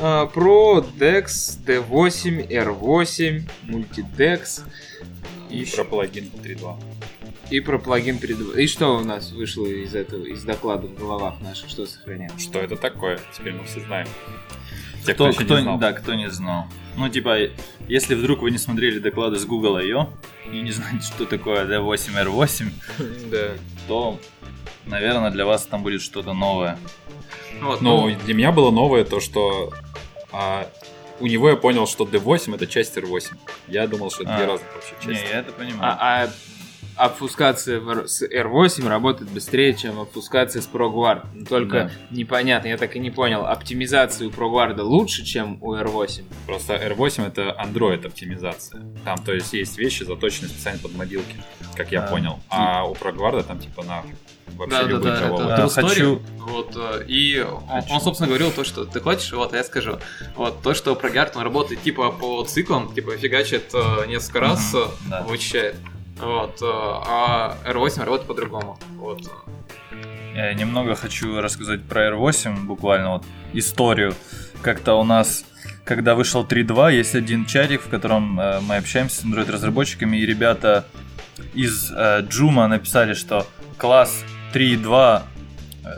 [0.00, 4.62] Э, про DEX, D8, R8, Multidex
[5.50, 6.76] И про плагин 3.2.
[7.50, 8.38] и про плагин перед...
[8.56, 12.36] И что у нас вышло из этого, из доклада в головах наших, что сохраняем?
[12.38, 13.20] Что это такое?
[13.36, 14.08] Теперь мы все знаем.
[15.06, 15.78] Те, Кто, еще не кто, знал.
[15.78, 16.64] да, кто не знал.
[16.96, 17.36] Ну, типа,
[17.88, 20.08] если вдруг вы не смотрели доклады с Google I.O.
[20.50, 23.48] и не знаете, что такое D8 R8, Да.
[23.86, 24.18] то,
[24.86, 26.78] наверное, для вас там будет что-то новое.
[27.64, 29.72] Вот, Ну, для меня было новое то, что
[30.32, 30.66] а,
[31.20, 33.32] у него я понял, что D8 это часть R8.
[33.68, 34.36] Я думал, что это А.
[34.38, 35.32] две разных вообще Не, части.
[35.32, 35.92] я это понимаю.
[35.98, 36.30] А, а
[36.96, 41.26] R- с R8 работает быстрее, чем обфускация с ProGuard.
[41.34, 41.90] Но Только Да.
[42.16, 46.24] непонятно, я так и не понял, оптимизация у ProGuard лучше, чем у R8.
[46.46, 48.82] Просто R8 это Android оптимизация.
[49.04, 51.34] Там, то есть, есть вещи, заточенные специально под мобилки,
[51.76, 52.06] как я А.
[52.08, 52.38] понял.
[52.48, 54.02] А у ProGuard там типа на
[54.56, 55.34] вообще Да, да, любой да, Java.
[55.34, 55.88] это А, true story.
[55.88, 57.94] хочу- Вот, э, и он, Хочу.
[57.94, 59.98] он, собственно, говорил то, что ты хочешь, вот, а я скажу.
[60.36, 64.84] Вот, то, что ProGuard, он работает типа по циклам, типа фигачит э, несколько раз, э,
[65.10, 65.22] да.
[65.22, 65.74] вычищает.
[66.16, 68.78] Вот, э, а R8 работает по-другому.
[68.96, 69.22] Вот.
[70.34, 74.14] Я немного хочу рассказать про R8, буквально вот историю.
[74.62, 75.44] Как-то у нас,
[75.84, 80.86] когда вышел 3.2, есть один чатик, в котором э, мы общаемся с Android-разработчиками, и ребята
[81.54, 83.46] из э, Joomla написали, что
[83.78, 85.22] класс 3.2
[85.84, 85.88] э,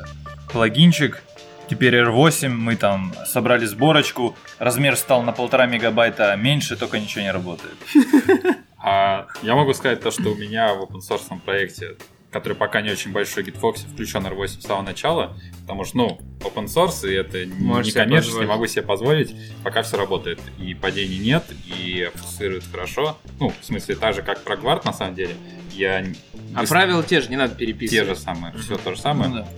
[0.52, 1.22] плагинчик,
[1.70, 7.32] теперь R8, мы там собрали сборочку, размер стал на полтора мегабайта меньше, только ничего не
[7.32, 7.76] работает.
[8.88, 11.96] А я могу сказать то, что у меня в open source проекте,
[12.30, 16.66] который пока не очень большой, GitFox, включен R8 с самого начала, потому что, ну, open
[16.66, 19.34] source, и это не Можешь себе коммерчески, могу себе позволить,
[19.64, 20.38] пока все работает.
[20.60, 23.18] И падений нет, и фокусирует хорошо.
[23.40, 25.34] Ну, в смысле, так же, как про Guard, на самом деле.
[25.72, 26.14] Я не-
[26.54, 28.06] А без- правила те же, не надо те переписывать.
[28.10, 29.30] же самые, все то же самое.
[29.30, 29.48] Ну да.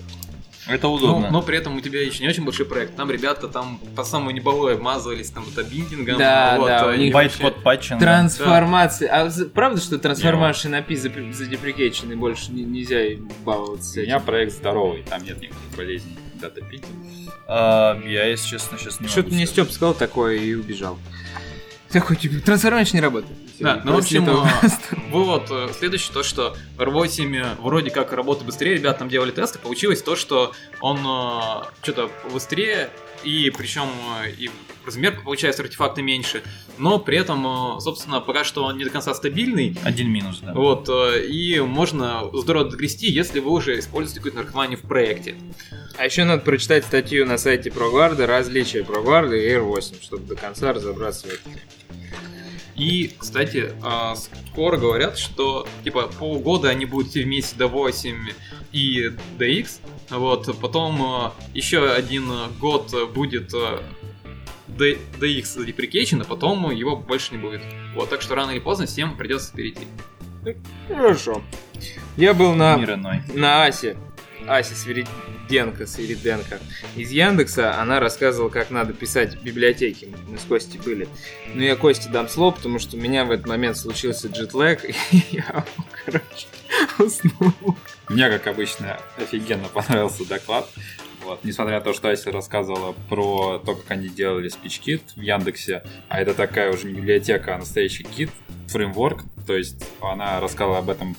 [0.69, 1.31] Это удобно.
[1.31, 2.95] но при этом у тебя еще не очень большой проект.
[2.97, 6.19] Там ребята там по самому неболое вмазывались там это биндингом.
[6.19, 8.01] Да, вот, да, а, у них Байт-код патчинг.
[8.01, 9.09] Трансформация.
[9.11, 12.99] А з- правда, что трансформация на API запр- задеприкейчены, больше не- нельзя
[13.45, 16.19] баловаться У меня проект здоровый, там нет никаких болезней.
[16.35, 16.85] Дата пики.
[17.49, 19.47] А, я, если честно, сейчас не Что-то мне.
[19.47, 20.99] Степ сказал такое и убежал.
[21.91, 23.37] Такой, типа, трансформация не работает.
[23.61, 24.69] Да, ну, в общем, э.
[25.11, 30.03] Вот, э, следующее то, что R8 вроде как работает быстрее, ребята там делали тесты, получилось
[30.03, 30.99] то, что он
[31.83, 32.91] что-то быстрее,
[33.25, 33.89] и причем
[34.25, 34.51] э, и
[34.85, 36.43] размер получается артефакта меньше,
[36.79, 40.53] но при этом, э, собственно, пока что он не до конца стабильный, Один минус, да.
[40.53, 45.37] вот, э, и можно здорово догрести, если вы уже используете какую-то наркоманию в проекте.
[45.97, 50.73] А еще надо прочитать статью на сайте ProGuard, различия ProGuard и R8, чтобы до конца
[50.73, 51.53] разобраться в этом.
[52.79, 58.29] И, кстати, а, скоро говорят, что типа полгода они будут идти вместе D8
[58.73, 59.81] и DX.
[60.11, 63.83] Вот, потом а, еще один а, год будет а,
[64.69, 67.63] DX deprecation, а потом его больше не будет.
[67.97, 69.87] Вот, так что рано или поздно всем придется перейти.
[70.87, 71.43] Хорошо.
[72.17, 72.77] Я был на,
[73.35, 73.97] на Асе.
[74.49, 76.59] Асе Свириденко, Свириденко
[76.97, 77.81] из Яндекса.
[77.81, 80.09] Она рассказывала, как надо писать библиотеки.
[80.29, 81.09] Мы с Костей были.
[81.55, 85.23] Ну, я Косте дам слово, потому что у меня в этот момент случился джетлэг, и
[85.31, 85.65] я,
[86.05, 86.47] короче,
[86.99, 87.77] уснул.
[88.09, 90.69] Мне, как обычно, офигенно понравился доклад.
[91.25, 91.45] Вот.
[91.45, 96.21] Несмотря на то, что Ася рассказывала про то, как они делали SpeechKit в Яндексе, а
[96.21, 98.31] это такая уже не библиотека, а настоящий кит,
[98.69, 101.17] фреймворк, то есть она рассказала об этом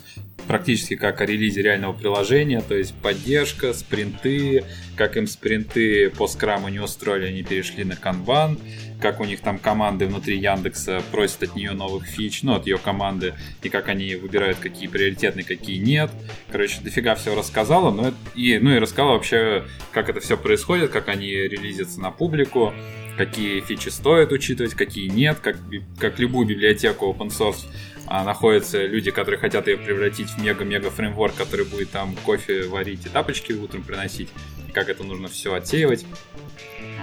[0.47, 4.63] практически как о релизе реального приложения, то есть поддержка, спринты,
[4.95, 8.59] как им спринты по скраму не устроили, они перешли на канбан,
[9.01, 12.77] как у них там команды внутри Яндекса просят от нее новых фич, ну, от ее
[12.77, 16.11] команды, и как они выбирают, какие приоритетные, какие нет.
[16.51, 21.07] Короче, дофига все рассказала, но и, ну и рассказала вообще, как это все происходит, как
[21.07, 22.73] они релизятся на публику,
[23.17, 25.57] какие фичи стоит учитывать, какие нет, как,
[25.99, 27.65] как любую библиотеку open source
[28.07, 33.05] а находятся люди, которые хотят ее превратить в мега-мега фреймворк, который будет там кофе варить
[33.05, 34.29] и тапочки утром приносить,
[34.67, 36.05] и как это нужно все отсеивать.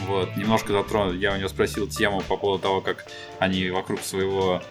[0.06, 3.06] Вот, немножко затронул, я у него спросил тему по поводу того, как
[3.38, 4.62] они вокруг своего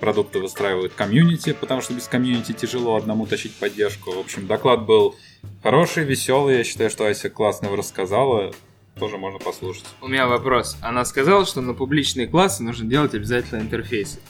[0.00, 4.12] продукта выстраивают комьюнити, потому что без комьюнити тяжело одному тащить поддержку.
[4.12, 5.14] В общем, доклад был
[5.62, 8.52] хороший, веселый, я считаю, что Ася классно рассказала,
[8.98, 9.84] тоже можно послушать.
[10.00, 10.76] У меня вопрос.
[10.80, 14.20] Она сказала, что на публичные классы нужно делать обязательно интерфейсы.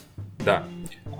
[0.44, 0.66] Да.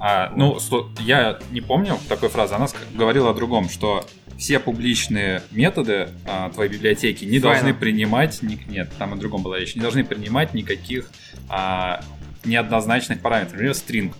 [0.01, 2.55] А, ну, сто- я не помню такой фразы.
[2.55, 4.05] Она говорила о другом, что
[4.38, 7.57] все публичные методы а, твоей библиотеки не Файна.
[7.61, 8.40] должны принимать...
[8.42, 9.74] ни- нет, там о другом была речь.
[9.74, 11.11] Не должны принимать никаких
[11.51, 12.01] а,
[12.44, 13.53] неоднозначных параметров.
[13.53, 14.14] Например, стринг.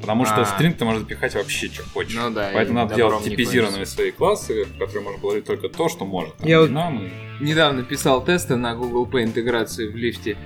[0.00, 0.44] Потому что А.
[0.46, 2.14] стринг ты можешь запихать вообще, что хочешь.
[2.16, 6.06] Ну да, Поэтому надо делать типизированные свои классы, в которые можно говорить только то, что
[6.06, 6.34] может.
[6.38, 10.38] Там, Я вот- и- Недавно писал тесты на Google Pay интеграцию в лифте,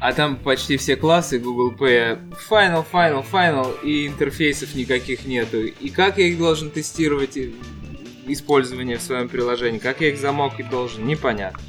[0.00, 2.18] а там почти все классы Google Pay
[2.50, 5.64] Final, Final, Final, и интерфейсов никаких нету.
[5.64, 7.54] И как я их должен тестировать, и
[8.26, 11.60] использование в своем приложении, как я их замок должен, непонятно.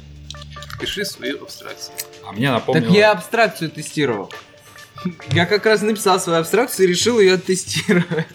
[0.80, 1.94] Пиши свою абстракцию.
[2.26, 2.86] А мне напомнило...
[2.86, 4.30] Так я абстракцию тестировал.
[5.32, 8.26] Я как раз написал свою абстракцию и решил ее тестировать.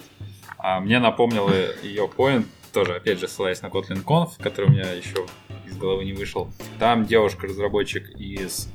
[0.58, 4.92] А мне напомнило ее поинт, тоже, опять же, ссылаясь на Kotlin Conf, который у меня
[4.92, 5.26] еще
[5.72, 6.49] из головы не вышел.
[6.80, 8.69] Там девушка-разработчик из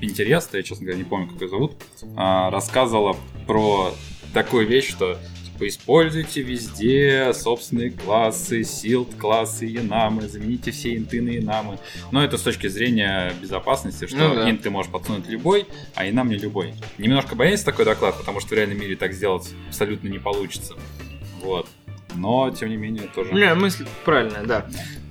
[0.00, 1.72] Pinterest, я, честно говоря, не помню, как ее зовут,
[2.16, 3.94] а, рассказывала про
[4.34, 11.30] такую вещь, что типа, используйте везде собственные классы, силд классы, енамы, замените все инты на
[11.30, 11.78] енамы.
[12.12, 14.50] Но это с точки зрения безопасности, что Ну да.
[14.50, 16.74] инт ты можешь подсунуть любой, а енам не любой.
[16.98, 20.74] Немножко боясь такой доклад, потому что в реальном мире так сделать абсолютно не получится.
[21.42, 21.66] Вот.
[22.14, 23.32] Но, тем не менее, тоже...
[23.32, 24.66] Не, мысль правильная, да.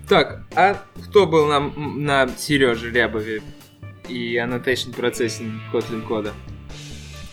[0.09, 3.43] Так, а кто был на, на Сереже Рябове
[4.07, 6.33] и annotation процессинг Kotlin кода?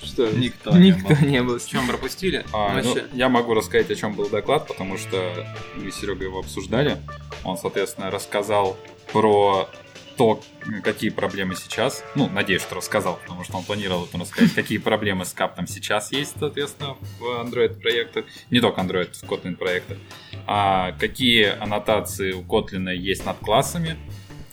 [0.03, 0.31] Что?
[0.31, 1.27] Никто не Никто был.
[1.27, 1.59] не был.
[1.59, 2.45] В чем пропустили?
[2.53, 5.47] А, ну, я могу рассказать, о чем был доклад, потому что
[5.77, 6.99] мы с Серегой его обсуждали.
[7.45, 8.77] Он, соответственно, рассказал
[9.11, 9.71] про
[10.19, 10.41] то,
[10.83, 12.05] какие проблемы сейчас.
[12.15, 16.13] Ну, надеюсь, что рассказал, потому что он планировал это рассказать, какие проблемы с каптом сейчас
[16.13, 18.27] есть, соответственно, в Android проектах.
[18.51, 19.99] Не только Android, в Kotlin проектах.
[20.47, 23.97] А какие аннотации у Kotlin есть над классами.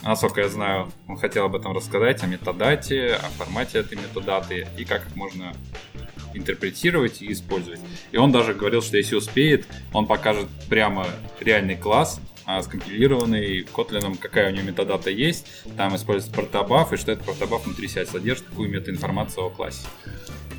[0.02, 4.84] Насколько я знаю, он хотел об этом рассказать, о метадате, о формате этой метадаты и
[4.84, 5.54] как их можно
[6.34, 7.80] интерпретировать и использовать.
[8.12, 11.08] И он даже говорил, что если успеет, он покажет прямо
[11.40, 17.12] реальный класс, а, скомпилированный Kotlin, какая у него метадата есть, там используется протобаф, и что
[17.12, 19.88] этот протобаф внутри себя содержит, какую метаинформацию о классе.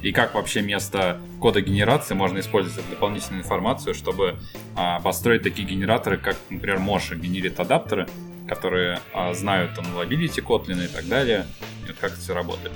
[0.05, 4.37] И как вообще вместо кода генерации можно использовать дополнительную информацию, чтобы
[4.77, 8.07] а, построить такие генераторы, как, например, Moshi генерит адаптеры,
[8.47, 11.47] которые а, знают там nullability Kotlin и так далее,
[11.85, 12.75] и вот как это все работает.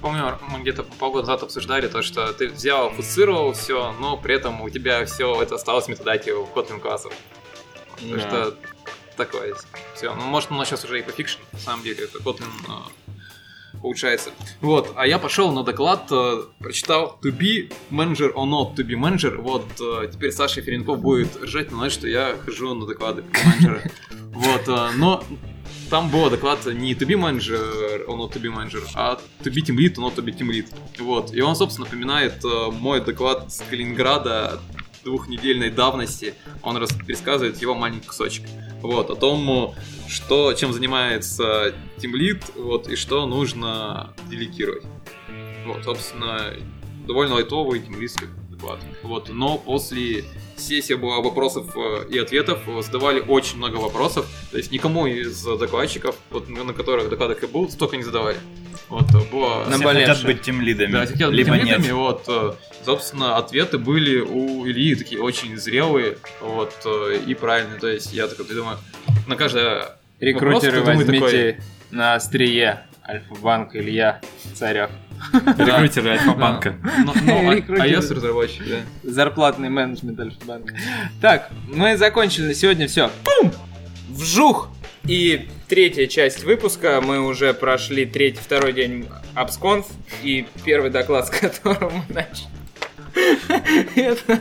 [0.00, 4.60] Помню, мы где-то полгода назад обсуждали то, что ты взял, обфусцировал все, но при этом
[4.60, 7.12] у тебя все это осталось в метадате в Kotlin классов.
[8.00, 8.20] Да.
[8.20, 8.56] что
[9.16, 9.56] такое
[9.96, 10.14] все.
[10.14, 12.48] Ну, может, оно сейчас уже и пофикшено, на самом деле, это Kotlin
[13.82, 14.30] улучшается.
[14.60, 18.94] Вот, а я пошел на доклад, э, прочитал to be manager or not to be
[18.94, 19.36] manager.
[19.40, 23.82] Вот, э, теперь Саша Ференков будет ржать на что я хожу на доклады менеджера.
[24.32, 25.22] Вот, э, но
[25.90, 29.60] там был доклад не to be manager or not to be manager, а to be
[29.60, 30.66] team lead or not to be team lead.
[30.98, 34.60] Вот, и он, собственно, напоминает э, мой доклад с Калининграда
[35.04, 36.34] двухнедельной давности.
[36.62, 38.46] Он рас- пересказывает его маленький кусочек.
[38.82, 39.74] Вот, о том,
[40.10, 44.82] что, чем занимается Team Lead, вот, и что нужно делегировать.
[45.64, 46.52] Вот, собственно,
[47.06, 48.80] довольно лайтовый Team Lead доклад.
[49.02, 50.24] Вот, но после
[50.56, 56.16] сессии была вопросов э, и ответов, задавали очень много вопросов, то есть никому из докладчиков,
[56.30, 58.36] вот, на которых докладах я был, столько не задавали.
[58.88, 59.64] Вот, было...
[59.70, 60.92] Все хотят быть тем лидами.
[60.92, 61.92] Да, хотел быть либо лидами, нет.
[61.92, 62.52] вот, э,
[62.84, 68.26] собственно, ответы были у Ильи такие очень зрелые, вот, э, и правильные, то есть я
[68.26, 68.76] такой думаю,
[69.26, 71.60] на каждое Рекрутеры Вопрос, возьмите
[71.90, 74.20] на острие Альфа-банк Илья
[74.54, 74.90] Царев.
[75.32, 76.76] Рекрутеры Альфа-банка.
[77.24, 78.76] Ну, а- разработчик, да.
[79.02, 80.74] Зарплатный менеджмент Альфа-банка.
[81.22, 83.10] Так, мы закончили на сегодня все.
[83.24, 83.52] Пум!
[84.10, 84.68] Вжух!
[85.04, 87.00] И третья часть выпуска.
[87.00, 89.86] Мы уже прошли третий, второй день Абсконф.
[90.22, 92.59] И первый доклад, с которым мы начали.
[93.96, 94.40] Это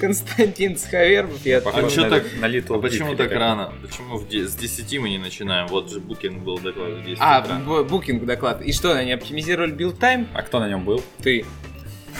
[0.00, 1.44] Константин Схавербов.
[1.44, 3.72] Я А на- так- на Little А почему так рано?
[3.82, 5.66] Почему с 10 мы не начинаем?
[5.68, 7.42] Вот же Букин был доклад в 10 А,
[7.84, 8.62] Booking доклад.
[8.62, 10.28] И что, они оптимизировали build time?
[10.34, 11.02] А кто на нем был?
[11.22, 11.44] Ты.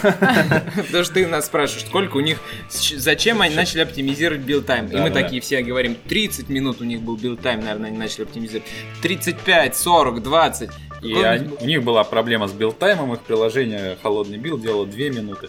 [0.02, 2.38] Потому что ты нас спрашиваешь, сколько у них,
[2.70, 4.86] зачем они начали оптимизировать build time.
[4.86, 8.22] И мы такие все говорим, 30 минут у них был build time, наверное, они начали
[8.22, 8.68] оптимизировать.
[9.02, 10.70] 35, 40, 20.
[11.02, 11.14] И
[11.60, 15.48] у них была проблема с build time ом, их приложение холодный build делало 2 минуты.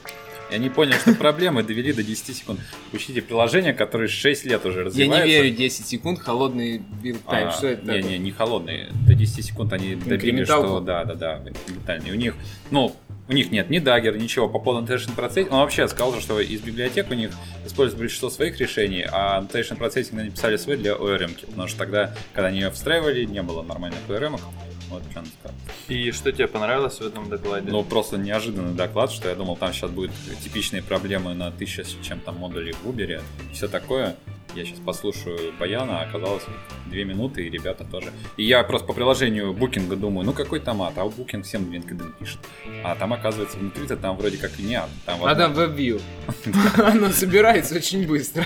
[0.52, 2.60] И они поняли, что проблемы довели до 10 секунд.
[2.94, 5.28] Учите приложение, которое 6 лет уже Я развивается.
[5.28, 7.50] не верю, 10 секунд, холодный build time.
[7.50, 8.12] А, что это не, такое?
[8.12, 8.90] не, не холодные.
[9.08, 12.14] До 10 секунд они добили, что да, да, да, инкрементальные.
[12.14, 12.36] У них,
[12.72, 12.96] ну,
[13.28, 15.54] у них нет ни Dagger, ничего по полному annotation processing.
[15.54, 17.30] Он вообще сказал, что из библиотек у них
[17.64, 22.16] используют большинство своих решений, а annotation processing они писали свой для ORM, потому что тогда,
[22.34, 24.36] когда они ее встраивали, не было нормальных ORM.
[24.36, 24.42] -ок.
[24.90, 25.56] Вот сказал.
[25.88, 27.70] И что тебе понравилось в этом докладе?
[27.72, 30.12] Ну, просто неожиданный доклад, что я думал, там сейчас будут
[30.44, 33.22] типичные проблемы на тысяча с чем там модулей в Uber,
[33.54, 34.16] все такое.
[34.56, 36.44] Я сейчас послушаю Баяна, а оказалось
[36.88, 38.12] две минуты, и ребята тоже.
[38.38, 41.72] И я просто по приложению Booking а думаю, ну какой томат, а Booking всем в
[41.72, 42.40] LinkedIn пишет.
[42.84, 46.02] А там, оказывается, внутри-то там вроде как и не Там, А там WebView.
[46.78, 48.46] Оно собирается очень быстро.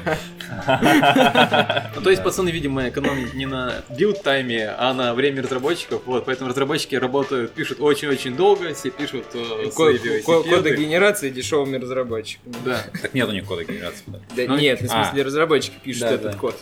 [1.96, 6.02] Ну, то есть пацаны, видимо, экономят не на build time е, а на время разработчиков.
[6.06, 9.70] Вот, поэтому разработчики работают, пишут очень-очень долго, все пишут э.
[9.74, 12.56] Коды генерации дешевыми разработчиками.
[12.66, 12.84] Да.
[13.02, 14.04] Так нет у них кода генерации.
[14.08, 14.20] да.
[14.36, 15.06] Да Ну, нет, в а.
[15.06, 16.38] смысле разработчики пишут Да, этот да.
[16.38, 16.56] код.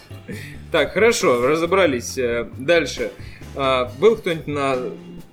[0.72, 2.18] Так, хорошо, разобрались.
[2.18, 3.12] Э, Дальше.
[3.56, 4.78] А, Был кто-нибудь на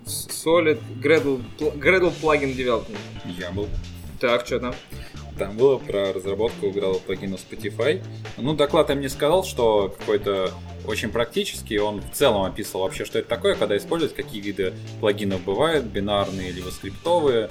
[0.06, 2.98] Solid Gradle, Gradle Plugin Development?
[3.38, 3.68] Я был
[4.20, 4.74] Так, что там?
[5.38, 8.02] Там было про разработку игрового плагина Spotify.
[8.36, 10.50] Ну, доклад им не сказал, что какой-то
[10.84, 11.78] очень практический.
[11.78, 16.50] Он в целом описывал вообще, что это такое, когда использовать, какие виды плагинов бывают, бинарные
[16.50, 17.50] либо скриптовые,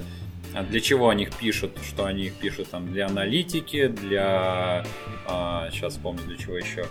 [0.70, 4.84] для чего они их пишут, что они их пишут там для аналитики, для...
[5.26, 6.86] а, сейчас вспомню, для чего еще.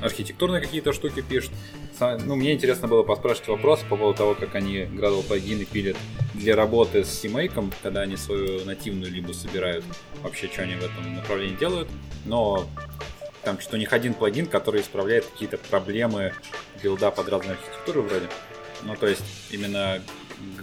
[0.00, 1.52] Архитектурные какие-то штуки пишут.
[2.00, 5.96] Ну, мне интересно было поспрашивать вопрос по поводу того, как они Gradle плагины пилят
[6.34, 9.84] для работы с CMake, когда они свою нативную либо собирают,
[10.22, 11.88] вообще, что они в этом направлении делают.
[12.24, 12.68] Но
[13.44, 16.32] там что у них один плагин, который исправляет какие-то проблемы
[16.82, 18.28] билда под разные архитектуры вроде.
[18.82, 20.02] Ну, то есть, именно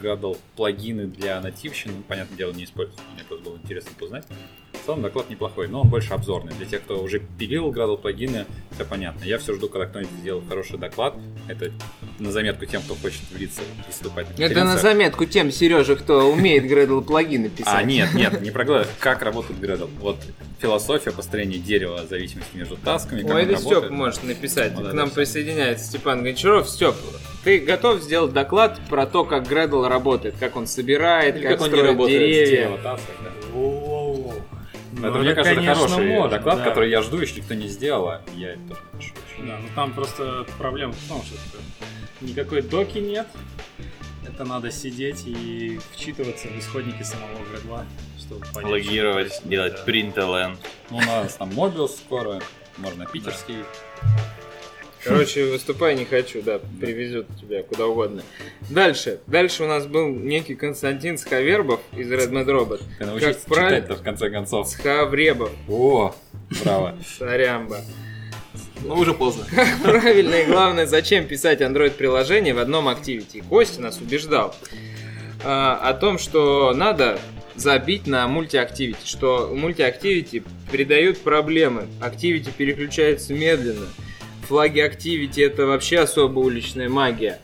[0.02, 3.00] Gradle плагины для нативщины, ну, понятное дело, не используют.
[3.16, 4.26] Мне просто было интересно познать.
[4.74, 6.54] В целом доклад неплохой, но он больше обзорный.
[6.54, 9.24] Для тех, кто уже пилил Gradle плагины, все понятно.
[9.24, 11.16] Я все жду, когда кто-нибудь сделает хороший доклад.
[11.48, 11.72] Это
[12.20, 16.32] на заметку тем, кто хочет влиться и выступать на Это на заметку тем, Сережа, кто
[16.32, 17.74] умеет Gradle плагины писать.
[17.74, 18.88] А, нет, нет, не про Gradle.
[19.00, 19.90] Как работает Gradle?
[20.00, 20.18] Вот
[20.60, 23.92] философия построения дерева зависимости между тасками, Ой, это Степ работает.
[23.92, 24.76] может написать.
[24.76, 26.70] Да, К нам да, присоединяется Степан Гончаров.
[26.70, 26.96] Степ,
[27.44, 31.62] ты готов сделать доклад про то, как Gradle работает, как он собирает, Или как, как
[31.62, 32.78] он не строит работает, деревья?
[32.78, 33.32] Тасок, да.
[33.54, 36.64] Ну, это, мне кажется, это конечно, хороший может, доклад, да.
[36.66, 39.48] который я жду, если никто не сделал, а я это тоже пишу.
[39.48, 41.64] Да, ну там просто проблема в том, что это
[42.22, 43.28] никакой доки нет.
[44.28, 47.86] Это надо сидеть и вчитываться в исходники самого градла,
[48.20, 48.72] чтобы понять.
[48.72, 49.92] Логировать, делать да.
[49.92, 50.58] print
[50.90, 52.42] Ну, у нас там Мобиус скоро,
[52.78, 53.58] можно питерский.
[55.04, 58.22] Короче, выступай не хочу, да, привезет тебя куда угодно.
[58.70, 59.20] Дальше.
[59.28, 62.82] Дальше у нас был некий Константин Схавербов из Red Mad Robot.
[63.00, 63.82] Ты Как правильно?
[63.82, 64.68] читать-то в конце концов.
[64.68, 65.52] Схавребов.
[65.68, 66.14] О,
[66.64, 66.96] браво.
[67.18, 67.82] Сорямба.
[68.84, 69.46] Ну, уже поздно.
[69.84, 73.44] Правильно и главное, зачем писать Android-приложение в одном Activity.
[73.48, 74.56] Костя нас убеждал
[75.44, 77.20] а, о том, что надо
[77.56, 83.86] забить на мульти-активити, что мульти-активити передают проблемы, активити переключаются медленно,
[84.52, 87.40] флаги Activity это вообще особо уличная магия,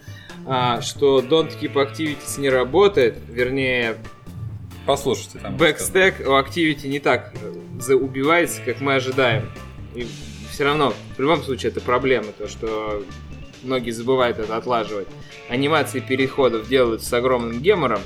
[0.46, 3.96] а, что Don't Keep Activities не работает, вернее,
[4.86, 5.56] Послушайте там.
[5.58, 7.34] Бэкстек у Activity не так
[7.90, 9.50] убивается, как мы ожидаем.
[9.96, 10.08] И
[10.50, 13.04] все равно, в любом случае, это проблема, то, что
[13.64, 15.08] многие забывают это отлаживать.
[15.50, 18.00] Анимации переходов делают с огромным гемором,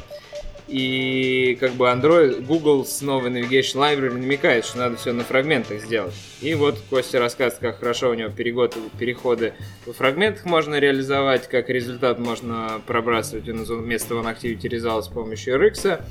[0.72, 5.82] и как бы Android, Google с новой Navigation Library намекает, что надо все на фрагментах
[5.82, 6.14] сделать.
[6.42, 9.54] И вот Костя рассказывает, как хорошо у него перегод- переходы
[9.86, 16.02] во фрагментах можно реализовать, как результат можно пробрасывать вместо OneActivity Results с помощью RX,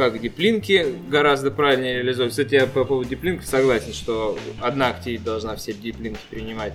[0.00, 2.32] как диплинки гораздо правильнее реализовывать.
[2.32, 6.72] Кстати, я по поводу диплинков согласен, что одна активить должна все диплинки принимать.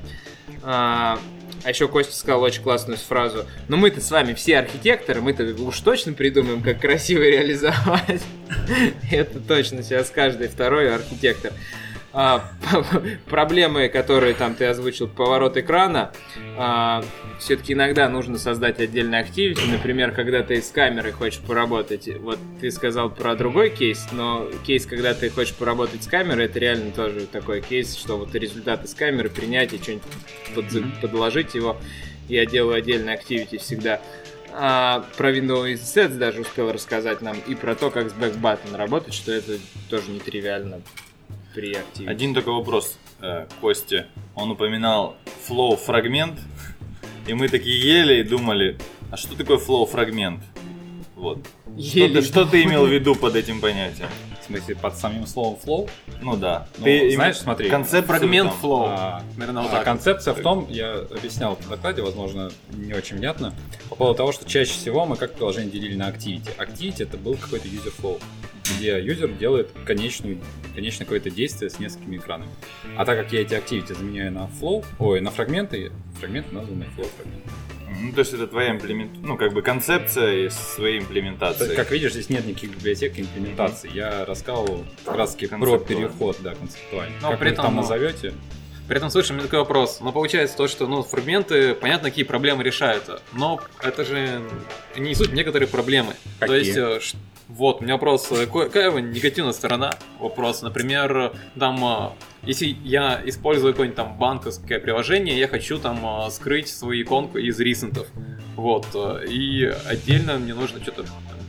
[0.61, 1.17] А,
[1.63, 3.45] а еще Костя сказал очень классную фразу.
[3.67, 8.21] Ну мы-то с вами все архитекторы, мы-то уж точно придумаем, как красиво реализовать.
[9.11, 11.51] Это точно сейчас каждый второй архитектор.
[12.15, 12.49] А,
[13.29, 16.11] проблемы, которые там ты озвучил, поворот экрана,
[17.39, 19.61] все-таки иногда нужно создать отдельный активити.
[19.69, 22.07] Например, когда ты с камерой хочешь поработать.
[22.19, 26.57] Вот ты сказал про другой кейс, но кейс, когда ты хочешь поработать с камерой, это
[26.59, 30.05] реально тоже такой кейс, что вот результаты с камеры принять и что-нибудь
[30.55, 31.75] под, подложить его.
[32.29, 33.99] Я делаю отдельный активити всегда.
[34.53, 39.13] А про Windows Sets даже успел рассказать нам и про то, как с Backbutton работать,
[39.13, 39.57] что это
[39.89, 40.81] тоже нетривиально
[41.55, 42.09] при активе.
[42.09, 44.05] Один такой вопрос, э, Кости.
[44.35, 45.15] Он упоминал
[45.47, 46.39] flow фрагмент,
[47.27, 48.77] и мы такие ели и думали,
[49.09, 50.43] а что такое flow фрагмент?
[51.15, 51.39] Вот.
[51.79, 54.09] Что ты, что ты имел в виду под этим понятием?
[54.45, 55.89] В смысле, под самим словом flow?
[56.21, 56.67] Ну да.
[56.77, 57.67] Ну, ты знаешь, смотри.
[57.67, 58.59] концепцию Фрагмент там.
[58.61, 58.85] flow.
[58.87, 59.85] А, Наверное, вот а так.
[59.85, 63.55] концепция в том, я объяснял в докладе, возможно, не очень внятно,
[63.89, 66.55] по поводу того, что чаще всего мы как приложение делили на activity.
[66.59, 68.21] Activity это был какой-то user flow,
[68.77, 70.39] где юзер делает конечную,
[70.75, 72.51] конечное какое-то действие с несколькими экранами.
[72.97, 77.07] А так как я эти activity заменяю на flow, ой, на фрагменты, фрагменты названы flow
[77.15, 77.49] фрагменты.
[77.87, 79.11] Ну, то есть это твоя имплемент...
[79.21, 81.75] Ну, как бы концепция из своей имплементации.
[81.75, 83.89] Как видишь, здесь нет никаких библиотек имплементаций.
[83.93, 86.07] Я рассказывал как раз таки про Концептуально.
[86.07, 87.17] переход, да, концептуальный.
[87.21, 88.33] Но как при вы этом, там ну, назовете?
[88.87, 89.99] При этом, слушай, у меня такой вопрос.
[90.01, 93.21] Но получается то, что ну, фрагменты, понятно, какие проблемы решаются.
[93.33, 94.41] Но это же
[94.95, 96.13] не суть некоторые проблемы.
[96.39, 96.57] То Какие?
[96.59, 96.99] есть, э,
[97.47, 99.93] вот, у меня вопрос, э, какая его негативная сторона?
[100.19, 102.09] Вопрос, например, там, э,
[102.41, 107.59] если я использую какое-нибудь там банковское приложение, я хочу там э, скрыть свою иконку из
[107.59, 108.07] ресентов.
[108.55, 108.87] Вот,
[109.27, 111.05] и отдельно мне нужно что-то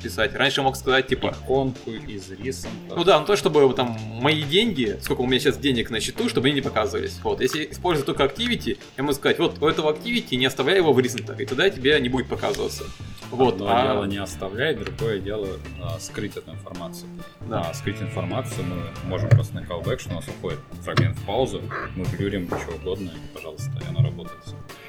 [0.07, 0.35] писать.
[0.35, 2.95] Раньше я мог сказать, типа, Иконку из рисунка.
[2.97, 6.29] ну да, ну то, чтобы там мои деньги, сколько у меня сейчас денег на счету,
[6.29, 7.19] чтобы они не показывались.
[7.23, 10.93] Вот, если использую только Activity, я могу сказать, вот у этого Activity не оставляй его
[10.93, 12.85] в ризентах, и тогда тебе не будет показываться.
[13.31, 15.49] Вот, Одно а- дело не оставлять, другое дело
[15.83, 17.09] а, скрыть эту информацию.
[17.49, 17.63] Да.
[17.63, 21.61] А, скрыть информацию мы можем просто на callback, что у нас уходит фрагмент в паузу,
[21.97, 24.39] мы блюрим что угодно, и, пожалуйста, и оно работает.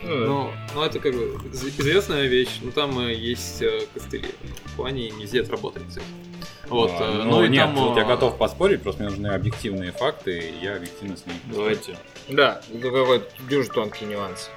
[0.04, 4.30] Ну, ну, это как бы из- известная вещь, но там э, есть э, костыли.
[4.66, 6.06] В плане нельзя это работать с этим.
[6.70, 7.76] Вот, А, э, ну, ну и нет, там...
[7.76, 11.40] тут я э, готов поспорить, просто мне нужны объективные факты, и я объективно с ними.
[11.46, 11.98] Давайте.
[12.28, 14.50] Да, это какой-то дюж тонкий нюанс.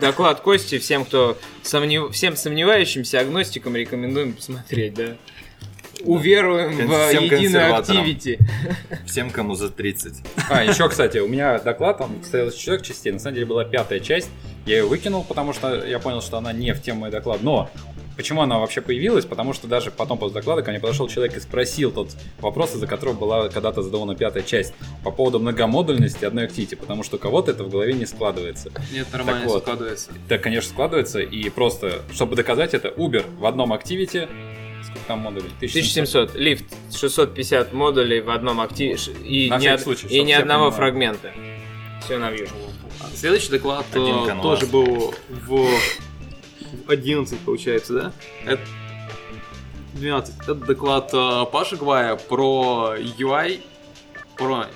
[0.00, 2.12] Доклад Кости всем, кто сомнев...
[2.12, 5.16] всем сомневающимся агностикам рекомендуем посмотреть, да.
[6.04, 8.00] Уверуем в Всем единую консерваторам.
[8.00, 8.38] активити.
[9.06, 10.14] Всем, кому за 30.
[10.50, 13.12] А, еще, кстати, у меня доклад, он состоял из четырех частей.
[13.12, 14.28] На самом деле была пятая часть.
[14.66, 17.42] Я ее выкинул, потому что я понял, что она не в тему мой доклад.
[17.42, 17.70] Но
[18.16, 19.24] почему она вообще появилась?
[19.24, 22.10] Потому что даже потом после доклада ко мне подошел человек и спросил тот
[22.40, 27.16] вопрос, из-за которого была когда-то задавана пятая часть по поводу многомодульности одной активити, потому что
[27.16, 28.70] у кого-то это в голове не складывается.
[28.92, 29.62] Нет, нормально Так вот.
[29.62, 30.10] складывается.
[30.28, 34.28] Да, конечно, складывается, и просто, чтобы доказать это, Uber в одном активити,
[34.84, 35.50] сколько там модулей?
[35.58, 36.34] 1700.
[36.34, 40.76] Лифт 650 модулей в одном активе и, ни, од- случай, и ни одного понимали.
[40.76, 41.32] фрагмента.
[42.04, 42.52] Все на вижу.
[43.14, 45.68] Следующий доклад э, тоже был в
[46.88, 48.12] 11, получается, да?
[48.44, 48.62] Это
[49.94, 50.34] 12.
[50.40, 53.60] Это доклад э, Паши Гвая про UI,
[54.36, 54.66] про,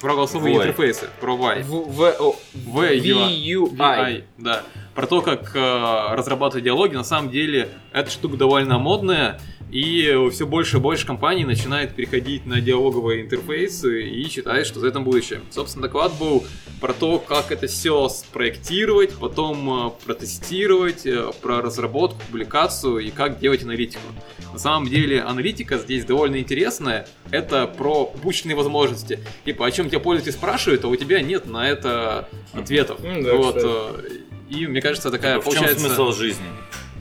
[0.00, 0.58] про голосовые VUI.
[0.58, 1.62] интерфейсы, про Y.
[1.64, 3.00] В, в, о, VUI.
[3.00, 4.24] VUI.
[4.38, 4.62] да.
[4.94, 6.94] Про то, как э, разрабатывать диалоги.
[6.94, 9.40] На самом деле, эта штука довольно модная,
[9.74, 14.86] и все больше и больше компаний начинает переходить на диалоговые интерфейсы и считает, что за
[14.86, 15.40] это будущее.
[15.50, 16.44] Собственно, доклад был
[16.80, 23.40] про то, как это все спроектировать, потом э, протестировать, э, про разработку, публикацию и как
[23.40, 24.04] делать аналитику.
[24.52, 27.08] На самом деле, аналитика здесь довольно интересная.
[27.32, 29.18] Это про публичные возможности.
[29.44, 33.02] Типа, о чем тебя пользователь спрашивает, а у тебя нет на это ответов.
[33.04, 33.56] М, да, вот.
[33.56, 34.33] кстати.
[34.54, 35.86] И мне кажется, такая в чем получается.
[35.86, 36.46] смысл жизни?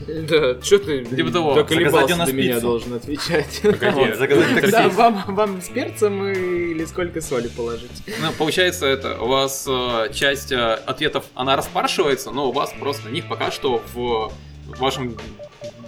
[0.05, 1.53] Да, что ты Типа того.
[1.53, 2.61] доколебался до меня пиццу.
[2.67, 3.61] должен отвечать?
[3.93, 4.71] Вот, заказать такси.
[4.71, 7.91] Да, вам, вам с перцем или сколько соли положить?
[8.07, 13.07] Ну, получается это, у вас э, часть э, ответов, она распаршивается, но у вас просто
[13.07, 14.33] на них пока что в
[14.79, 15.15] вашем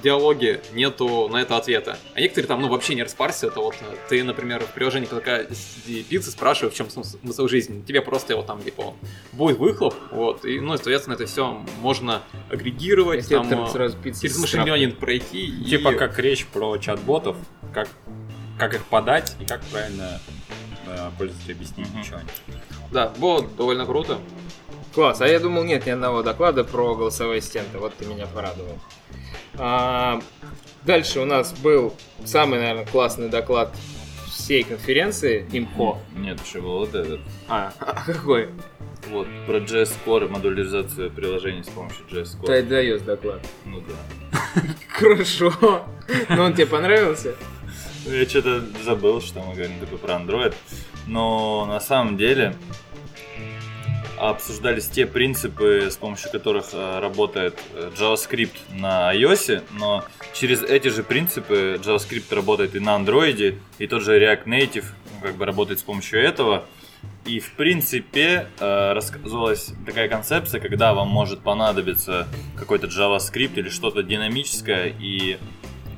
[0.06, 1.98] диалоге нету на это ответа.
[2.14, 3.52] А некоторые там, ну, вообще не распарсят.
[3.52, 5.48] Это вот э, ты, например, в приложении такая
[6.10, 7.82] пиццы спрашиваешь, в чем смысл, жизни.
[7.86, 8.94] Тебе просто его там, типа,
[9.34, 13.98] будет выхлоп, вот, и, ну, и, соответственно, это все можно агрегировать, Если там, э, сразу
[13.98, 15.46] пицца через с машин пройти.
[15.48, 17.36] и- Типа как речь про чат-ботов,
[17.74, 17.88] как,
[18.60, 20.22] как их подать и как правильно
[20.88, 22.04] э, пользователю объяснить, Мгм.
[22.04, 22.30] что они.
[22.92, 24.20] Да, было довольно круто.
[24.96, 27.78] Класс, а я думал, нет ни одного доклада про голосовые ассистенты.
[27.78, 28.80] Вот ты меня порадовал.
[29.58, 30.22] А,
[30.84, 31.94] дальше у нас был
[32.24, 33.76] самый, наверное, классный доклад
[34.30, 35.98] всей конференции ИМХО.
[36.16, 37.20] Нет, еще был вот этот.
[37.50, 38.50] А, а какой?
[39.10, 42.46] Вот, про JS Core, модуляризацию приложений с помощью JS Core.
[42.48, 43.42] Ты даешь доклад.
[43.66, 44.62] Ну да.
[44.90, 45.86] Хорошо.
[46.30, 47.36] Но он тебе понравился?
[48.06, 50.54] Ну, Я что-то забыл, что мы говорим такое про Android.
[51.06, 52.56] но на самом деле
[54.18, 60.04] обсуждались те принципы, с помощью которых э, работает э, JavaScript на iOS, но
[60.34, 65.28] через эти же принципы JavaScript работает и на Android, и тот же React Native ну,
[65.28, 66.66] как бы работает с помощью этого.
[67.26, 74.04] И в принципе э, рассказывалась такая концепция, когда вам может понадобиться какой-то JavaScript или что-то
[74.04, 75.38] динамическое, и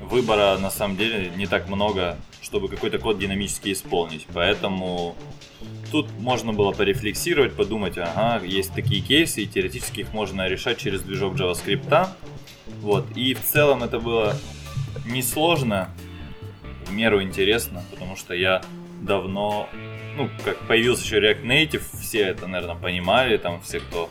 [0.01, 4.25] выбора на самом деле не так много, чтобы какой-то код динамически исполнить.
[4.33, 5.15] Поэтому
[5.91, 11.01] тут можно было порефлексировать, подумать, ага, есть такие кейсы, и теоретически их можно решать через
[11.01, 12.09] движок JavaScript.
[12.81, 13.05] Вот.
[13.15, 14.35] И в целом это было
[15.05, 15.89] несложно,
[16.85, 18.61] в меру интересно, потому что я
[19.01, 19.69] давно,
[20.15, 24.09] ну, как появился еще React Native, все это, наверное, понимали, там все, кто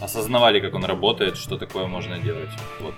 [0.00, 2.50] осознавали, как он работает, что такое можно делать.
[2.80, 2.94] Вот.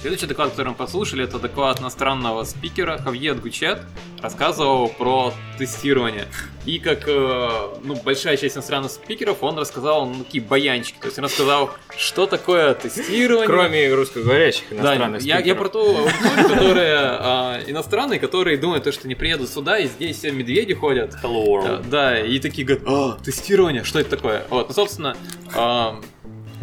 [0.00, 3.80] Следующий доклад, который мы послушали, это доклад иностранного спикера Хавье Гучет.
[4.22, 6.26] Рассказывал про тестирование.
[6.64, 7.48] И как э,
[7.82, 10.98] ну, большая часть иностранных спикеров, он рассказал ну, такие баянчики.
[11.00, 13.46] То есть он рассказал, что такое тестирование.
[13.46, 15.58] Кроме русскоговорящих Да, иностранных я, я спикеров.
[15.58, 20.18] про ту аудиторию, которые а, иностранные, которые думают, то, что не приедут сюда, и здесь
[20.18, 21.16] все медведи ходят.
[21.24, 21.88] Hello World.
[21.90, 24.44] Да, и такие говорят, а, тестирование, что это такое?
[24.48, 25.16] Вот, ну, собственно,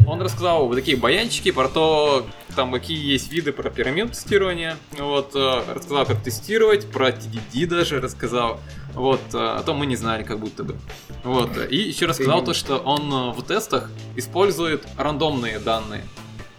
[0.06, 2.26] он рассказал вот такие баянчики про то,
[2.56, 8.00] там какие есть виды про пирамид тестирования, вот, э, рассказал, как тестировать, про TDD даже
[8.00, 8.60] рассказал,
[8.94, 10.76] вот, э, о том мы не знали, как будто бы.
[11.22, 16.04] Вот, и еще рассказал то, что он э, в тестах использует рандомные данные.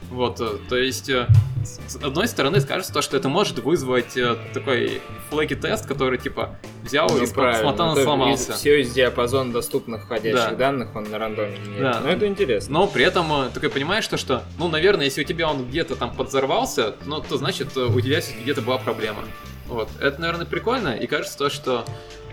[0.10, 1.28] Вот, э, то есть, э,
[1.64, 6.58] с одной стороны, скажется то, что это может вызвать э, такой флеки тест, который, типа,
[6.84, 8.54] взял и смотано сломался.
[8.54, 10.56] Все из диапазона доступных входящих Да.
[10.56, 11.58] данных он на рандоме.
[11.80, 12.00] Да.
[12.02, 12.74] Ну это интересно.
[12.80, 15.96] Но при этом э, такой понимаешь, то, что, ну, наверное, если у тебя он где-то
[15.96, 19.24] там подзорвался, ну, то значит, э, у тебя где-то была проблема.
[19.68, 19.90] Вот.
[20.00, 21.84] Это, наверное, прикольно, и кажется то, что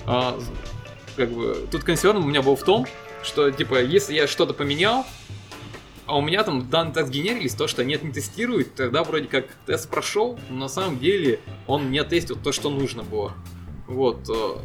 [0.06, 0.38] а,
[1.16, 2.86] как бы тут консерн у меня был в том,
[3.24, 5.04] что, типа, если я что-то поменял,
[6.06, 9.46] а у меня там данные так сгенерились, то, что нет, не тестирует, тогда вроде как
[9.66, 13.32] тест прошел, но на самом деле он не тестил то, что нужно было.
[13.86, 14.28] Вот.
[14.28, 14.58] э, А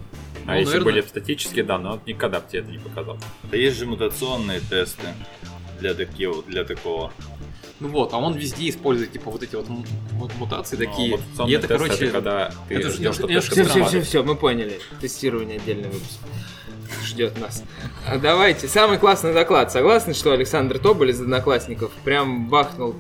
[0.46, 3.18] ну, если наверное, были бы статические данные, он никогда бы тебе это не показал.
[3.52, 5.08] Да есть же мутационные тесты
[5.80, 7.12] для, таких, для такого.
[7.80, 9.68] Ну вот, а он везде использует, типа, вот эти вот
[10.38, 11.20] мутации Ну, такие.
[11.48, 14.80] и это, тест короче, когда ты это ждешь, что Все, все, все, все, мы поняли.
[15.00, 16.20] Тестирование отдельный выпуск
[17.04, 17.64] ждет нас.
[18.08, 19.72] А давайте, самый классный доклад.
[19.72, 22.95] Согласны, что Александр Тоболь из Одноклассников прям бахнул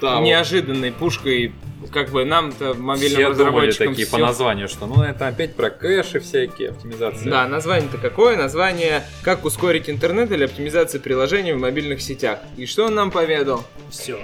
[0.00, 0.24] да, вот.
[0.24, 1.54] неожиданной пушкой,
[1.92, 5.54] как бы нам-то, мобильным Все думали разработчикам, такие всё- по названию, что ну это опять
[5.54, 7.30] про кэши всякие, оптимизация.
[7.30, 8.36] Да, название-то какое?
[8.36, 12.38] Название «Как ускорить интернет или оптимизация приложений в мобильных сетях».
[12.56, 13.64] И что он нам поведал?
[13.90, 14.18] Все.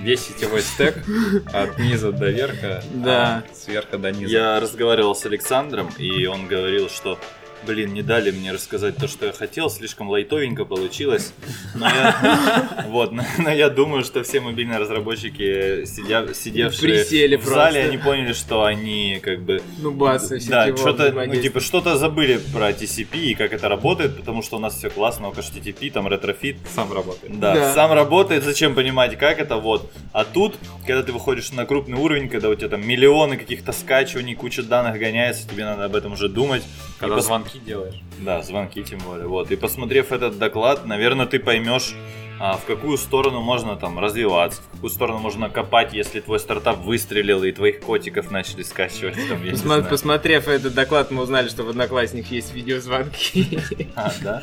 [0.00, 0.96] Весь сетевой стек
[1.52, 3.44] от низа до верха, Да.
[3.48, 4.32] а сверха до низа.
[4.32, 7.18] Я разговаривал с Александром, и он говорил, что
[7.66, 11.32] Блин, не дали мне рассказать то, что я хотел, слишком лайтовенько получилось.
[11.74, 17.44] Но я, вот, но, но я думаю, что все мобильные разработчики, сидя, сидевшие Присели в
[17.44, 17.88] зале, просто.
[17.88, 22.70] они поняли, что они как бы Ну, бац, да, что-то, ну, типа, что-то забыли про
[22.70, 26.56] TCP и как это работает, потому что у нас все классно, у HTTP, там Retrofit,
[26.74, 27.38] Сам работает.
[27.38, 27.74] да, Да.
[27.74, 29.90] сам работает, зачем понимать, как это, вот.
[30.12, 30.56] А тут,
[30.86, 34.98] когда ты выходишь на крупный уровень, когда у тебя там миллионы каких-то скачиваний, куча данных
[34.98, 36.62] гоняется, тебе надо об этом уже думать.
[36.98, 38.00] Когда И пос- звонки делаешь.
[38.18, 39.50] Да, звонки тем более, вот.
[39.50, 41.94] И посмотрев этот доклад, наверное, ты поймешь,
[42.38, 47.42] в какую сторону можно там развиваться, в какую сторону можно копать, если твой стартап выстрелил
[47.44, 49.16] и твоих котиков начали скачивать.
[49.28, 49.82] Там, Посма-.
[49.88, 53.60] Посмотрев этот доклад, мы узнали, что в Одноклассниках есть видеозвонки.
[53.94, 54.42] А, да?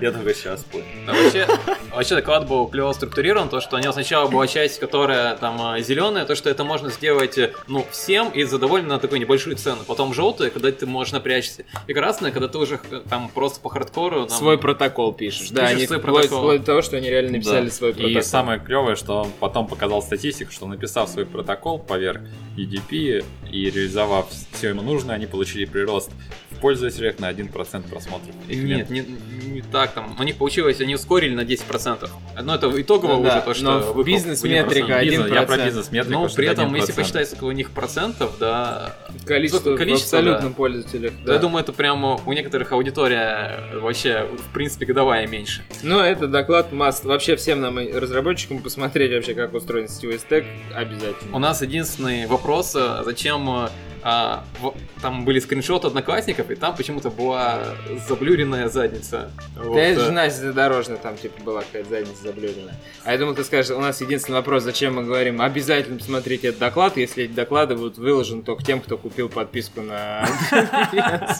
[0.00, 0.84] Я только сейчас понял.
[1.06, 1.46] Но вообще,
[1.92, 6.24] вообще доклад был клево структурирован, то, что у него сначала была часть, которая там зеленая,
[6.24, 9.78] то, что это можно сделать, э, ну, всем и за довольно такую небольшую цену.
[9.86, 11.64] Потом желтая, когда ты можешь напрячься.
[11.86, 14.26] И красная, когда ты уже э, там просто по хардкору...
[14.26, 15.50] там, Свой протокол пишешь.
[15.50, 16.38] Да, Пишешь они свой вплоть, протокол.
[16.38, 17.70] вплоть до того, что они реально написали Да.
[17.72, 18.18] свой протокол.
[18.18, 22.20] И самое клевое, что он потом показал статистику, что написав свой протокол поверх
[22.56, 26.10] EDP и реализовав все ему нужное, они получили прирост
[26.56, 28.34] в пользователях на 1% просмотров.
[28.48, 29.04] Нет, не,
[29.46, 30.16] не так там.
[30.18, 32.08] У них получилось, они ускорили на 10%.
[32.42, 35.04] Но это итогово Ну да, уже то, что но бизнес-метрика 1%.
[35.04, 35.66] Бизнес- Я про 1%.
[35.66, 36.96] бизнес-метрику, Но при это этом, если 1%.
[36.96, 40.56] посчитать, сколько у них процентов, да, Количество, Количество, в абсолютном да.
[40.56, 41.12] пользователях.
[41.24, 41.34] да.
[41.34, 45.62] я думаю, это прямо у некоторых аудитория вообще, в принципе, годовая меньше.
[45.82, 47.04] Но это доклад маст.
[47.04, 50.44] Вообще всем нам и разработчикам посмотреть вообще, как устроен сетевой стек,
[50.74, 51.34] обязательно.
[51.34, 53.68] У нас единственный вопрос, э, зачем э,
[54.08, 57.74] а, в- там были скриншоты одноклассников, и там почему-то была
[58.06, 59.32] заблюренная задница.
[59.56, 62.76] Вот, Да это э, же Настя Задорожная, там типа была какая-то задница заблюренная.
[63.02, 66.60] А я думал, ты скажешь, у нас единственный вопрос, зачем мы говорим обязательно посмотреть этот
[66.60, 70.24] доклад, если эти доклады будут выложены только тем, кто купил подписку на.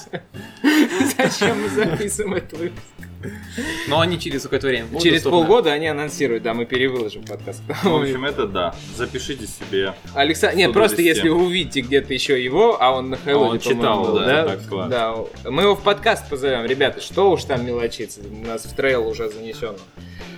[1.16, 2.82] Зачем мы записываем этот выпуск?
[3.88, 5.46] Но они через какое-то время будут Через доступны.
[5.46, 7.62] полгода они анонсируют, да, мы перевыложим подкаст.
[7.82, 8.74] В общем, это да.
[8.94, 9.94] Запишите себе.
[10.14, 14.04] Александр, нет, просто если вы увидите где-то еще его, а он на Хэллоуине, Он читал,
[14.04, 14.88] был, да, да, доклад.
[14.90, 19.06] да, мы его в подкаст позовем, ребята, что уж там мелочиться, у нас в трейл
[19.08, 19.76] уже занесено.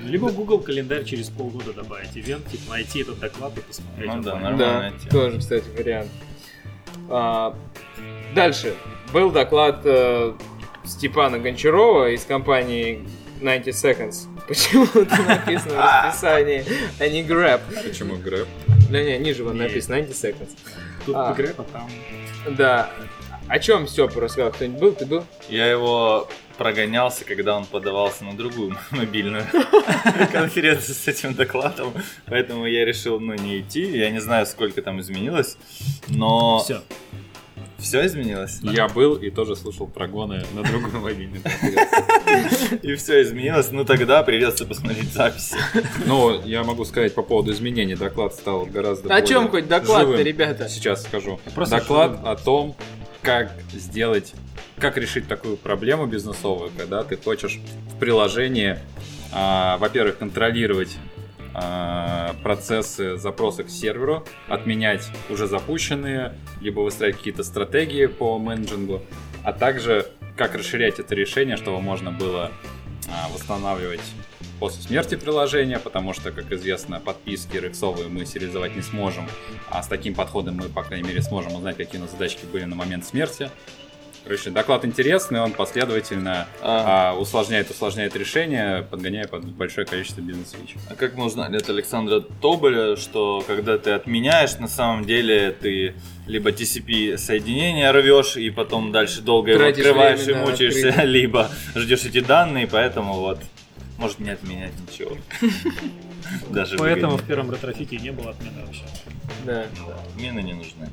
[0.05, 4.07] Либо Google календарь через полгода добавить ивент, типа найти этот доклад и посмотреть.
[4.07, 4.57] Ну да, онлайн.
[4.57, 6.11] нормальная да, тоже, кстати, вариант.
[7.11, 7.55] А,
[8.35, 8.75] дальше.
[9.13, 10.35] Был доклад э,
[10.89, 13.07] Степана Гончарова из компании
[13.41, 14.27] 90 Seconds.
[14.49, 16.65] Почему-то написано в расписании,
[16.99, 17.61] а не Grab.
[17.83, 18.49] Почему Грэб?
[18.91, 20.51] Да не, ниже вот написано 90 Seconds.
[21.05, 21.35] Тут А.
[21.35, 21.91] игре, а там
[22.57, 22.91] Да.
[23.49, 24.51] О чем Степа рассказал?
[24.53, 24.93] Кто-нибудь был?
[24.93, 25.25] Ты был?
[25.49, 26.29] Я его
[26.59, 29.45] прогонялся, когда он подавался на другую мобильную
[30.33, 31.95] конференцию с этим докладом,
[32.27, 33.97] поэтому я решил, ну, не идти.
[33.97, 35.57] Я не знаю, сколько там изменилось,
[36.09, 36.59] но...
[36.59, 36.83] все.
[37.79, 38.59] Все изменилось?
[38.63, 41.41] Я был и тоже слушал прогоны на другой мобильный.
[42.83, 45.57] И все изменилось, ну тогда придется посмотреть записи.
[46.05, 47.95] Ну, я могу сказать по поводу изменений.
[47.95, 50.69] Доклад стал гораздо О чем хоть доклад-то, ребята?
[50.69, 51.41] Сейчас скажу.
[51.55, 52.77] Просто Доклад о том,
[53.23, 54.33] как сделать,
[54.79, 57.61] как решить такую проблему бизнесовую, когда ты хочешь
[57.95, 58.79] в приложении,
[59.33, 60.97] а, во-первых, контролировать
[62.43, 69.03] процессы запроса к серверу, отменять уже запущенные, либо выстраивать какие-то стратегии по менеджингу,
[69.45, 70.07] а также
[70.37, 72.53] как расширять это решение, чтобы можно было
[73.11, 74.01] а, восстанавливать
[74.59, 79.29] после смерти приложения, потому что, как известно, подписки рексовые мы сериализовать не сможем,
[79.71, 82.65] а с таким подходом мы, по крайней мере, сможем узнать, какие у нас задачки были
[82.65, 83.51] на момент смерти.
[84.29, 90.75] Короче, доклад интересный, он последовательно А, а, усложняет, усложняет решение, подгоняя под большое количество бизнес-фич.
[90.91, 95.95] а как мы узнали от Александра Тоболя, что когда ты отменяешь, на самом деле ты
[96.27, 101.07] либо TCP соединение рвешь и потом дальше долго его открываешь время и мучаешься, открытие.
[101.11, 103.39] либо ждешь эти данные, поэтому вот
[103.97, 105.17] может не отменять ничего.
[106.51, 108.85] Даже Поэтому в первом Retrofit е не было отмены вообще.
[109.47, 109.65] Да.
[110.13, 110.91] Отмены не нужны.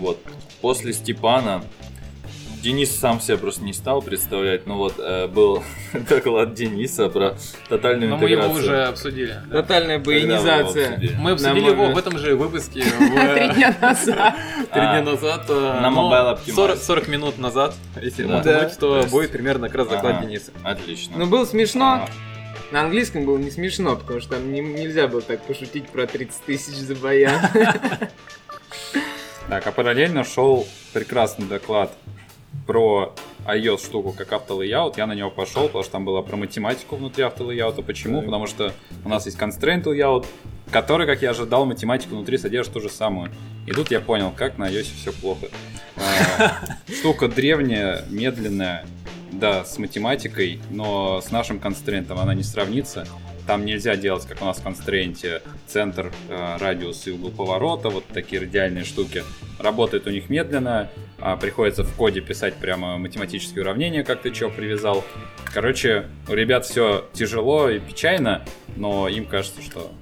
[0.00, 0.20] Вот.
[0.66, 1.62] После Степана
[2.60, 5.62] Денис сам себя просто не стал представлять, но вот э, был
[6.08, 7.36] доклад Дениса про
[7.68, 8.64] тотальную Но мы его интеграцию.
[8.64, 9.34] уже обсудили.
[9.48, 9.62] да.
[9.62, 10.88] Тотальная боинизация.
[10.94, 11.14] обсудили?
[11.20, 11.94] Мы обсудили На его момент.
[11.94, 12.80] в этом же выпуске.
[12.98, 14.34] Три в- дня назад.
[14.72, 15.44] Три дня назад.
[15.48, 16.54] э, на Mobile Optimize.
[16.54, 18.68] 40, 40 минут назад, если Да.
[18.70, 20.20] то будет примерно как раз доклад.
[20.22, 20.50] Дениса.
[20.64, 21.16] Отлично.
[21.16, 22.08] Ну, было смешно.
[22.72, 26.42] На английском было не смешно, потому что там не- нельзя было так пошутить про 30
[26.46, 27.40] тысяч за баян.
[29.48, 31.92] Так, а параллельно шел прекрасный доклад
[32.66, 33.14] про
[33.46, 34.98] iOS штуку как автолейаут.
[34.98, 37.82] Я на него пошел, потому что там было про математику внутри автолейаута.
[37.82, 38.22] Почему?
[38.22, 38.72] Потому что
[39.04, 40.26] у нас есть constraint layout,
[40.72, 43.30] который, как я ожидал, математику внутри содержит ту же самую.
[43.66, 45.46] И тут я понял, как на iOS все плохо.
[45.96, 48.84] А, Штука древняя, медленная,
[49.30, 53.06] да, с математикой, но с нашим констрейнтом она не сравнится.
[53.46, 58.04] Там нельзя делать, как у нас в констрейнте, центр, э, радиус и угол поворота, вот
[58.06, 59.22] такие радиальные штуки.
[59.60, 64.50] Работает у них медленно, а приходится в коде писать прямо математические уравнения, как ты чё
[64.50, 65.04] привязал.
[65.54, 68.44] Короче, у ребят все тяжело и печально,
[68.76, 69.92] но им кажется, что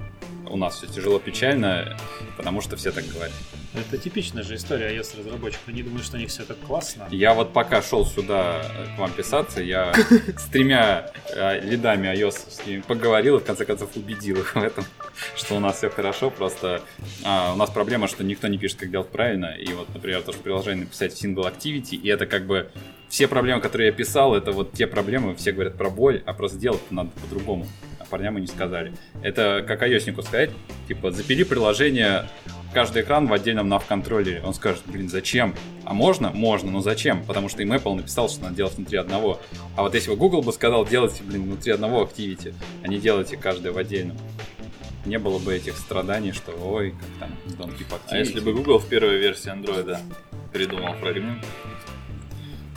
[0.49, 1.97] у нас все тяжело печально,
[2.37, 3.33] потому что все так говорят.
[3.73, 5.67] Это типичная же история iOS разработчиков.
[5.67, 7.07] Они думают, что у них все так классно.
[7.11, 9.93] Я вот пока шел сюда э, к вам писаться, я
[10.37, 14.85] с тремя э, лидами iOS поговорил и в конце концов убедил их в этом,
[15.35, 16.81] что у нас все хорошо, просто
[17.23, 20.31] а, у нас проблема, что никто не пишет, как делать правильно, и вот, например, то,
[20.31, 22.71] что приложение написать в single activity, и это как бы
[23.09, 26.57] все проблемы, которые я писал, это вот те проблемы, все говорят про боль, а просто
[26.57, 27.67] делать надо по-другому,
[28.05, 28.93] а парням и не сказали.
[29.21, 30.51] Это как ios сказать,
[30.87, 32.25] типа, запили приложение
[32.73, 34.41] каждый экран в отдельном nav-контроллере.
[34.43, 35.55] Он скажет, блин, зачем?
[35.85, 36.31] А можно?
[36.31, 37.23] Можно, но зачем?
[37.23, 39.39] Потому что им Apple написал, что надо делать внутри одного.
[39.77, 42.53] А вот если бы Google бы сказал, делайте, блин, внутри одного Activity,
[42.83, 44.17] а не делайте каждое в отдельном.
[45.05, 47.29] Не было бы этих страданий, что ой, как там,
[47.59, 48.09] don't keep activity.
[48.09, 49.97] А если бы Google в первой версии Android
[50.51, 51.45] придумал фрагмент?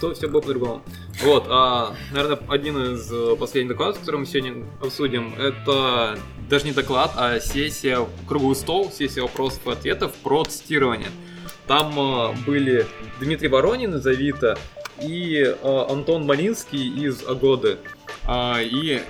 [0.00, 0.82] То все было по-другому.
[1.22, 6.18] Вот, а, наверное, один из э, последних докладов, который мы сегодня обсудим, это
[6.48, 11.08] даже не доклад, а сессия, круглый стол, сессия вопросов и ответов про тестирование.
[11.66, 12.86] Там э, были
[13.18, 14.56] Дмитрий Воронин из Авито
[15.02, 17.78] и э, Антон Малинский из Агоды.
[18.24, 19.00] А, и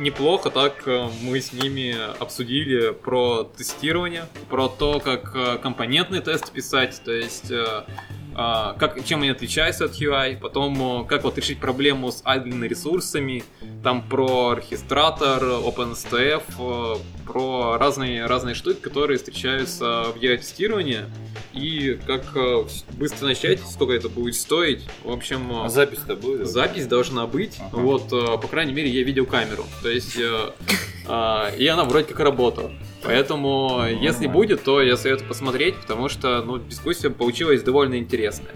[0.00, 0.86] неплохо так
[1.22, 7.86] мы с ними обсудили про тестирование, про то, как компонентные тесты писать, то есть а,
[8.34, 13.44] как, чем они отличаются от UI, потом э, как вот решить проблему с айдленными ресурсами,
[13.82, 21.04] там про оркестратор, OpenSTF, э, про разные, разные штуки, которые встречаются в UI-тестировании,
[21.52, 24.82] и как э, быстро начать, сколько это будет стоить.
[25.02, 26.46] В общем, А запись-то будет?
[26.46, 27.56] Запись должна быть.
[27.60, 27.76] Ага.
[27.76, 29.64] Вот, по крайней мере, я видел камеру.
[29.82, 32.72] То есть, и она вроде как работала.
[33.02, 38.54] Поэтому, если будет, то я советую посмотреть, потому что, ну, дискуссия получилась довольно интересная.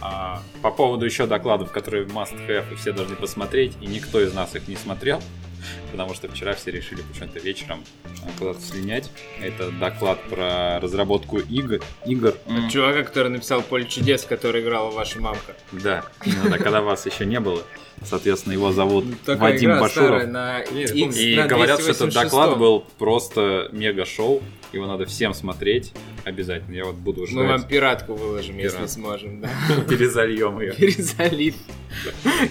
[0.00, 4.34] А, по поводу еще докладов, которые must have и все должны посмотреть, и никто из
[4.34, 5.22] нас их не смотрел,
[5.92, 9.10] потому что вчера все решили почему-то вечером а, куда-то слинять.
[9.40, 11.80] Это доклад про разработку игр.
[12.06, 12.34] игр.
[12.46, 12.68] М.
[12.68, 15.54] Чувака, который написал «Поле чудес», который играла ваша мамка.
[15.72, 17.62] Да, именно когда вас еще не было.
[18.02, 20.26] Соответственно, его зовут Такая Вадим Башуров.
[20.28, 22.14] на X, И на говорят, что этот 286.
[22.24, 24.42] доклад был просто мега-шоу.
[24.72, 25.92] Его надо всем смотреть
[26.24, 26.74] обязательно.
[26.74, 27.46] Я вот буду Мы ждать.
[27.46, 28.90] вам пиратку выложим, если Пират.
[28.90, 29.48] сможем, да.
[29.88, 30.72] Перезальем ее.
[30.74, 31.54] Перезалив.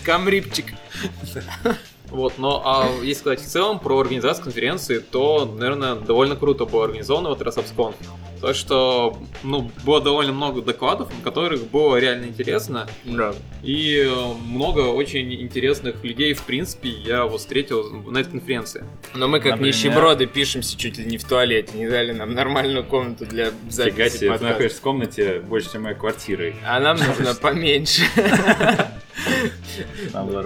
[0.04, 0.68] Камрипчик.
[2.10, 6.86] Вот, но а если сказать в целом про организацию конференции, то, наверное, довольно круто было
[6.86, 7.96] организовано вот RSAPSCON.
[8.44, 12.90] То, что, ну, было довольно много докладов, на которых было реально интересно.
[13.06, 13.34] Да.
[13.64, 18.84] И э, много очень интересных людей, в принципе, я вот встретил на этой конференции.
[19.16, 19.74] Но мы, как Например?
[19.74, 21.78] нищеброды, пишемся чуть ли не в туалете.
[21.78, 25.84] Не дали нам нормальную комнату для Фига записи себе, ты находишься в комнате больше, чем
[25.84, 26.54] моя квартира.
[26.68, 28.04] А нам нужно поменьше.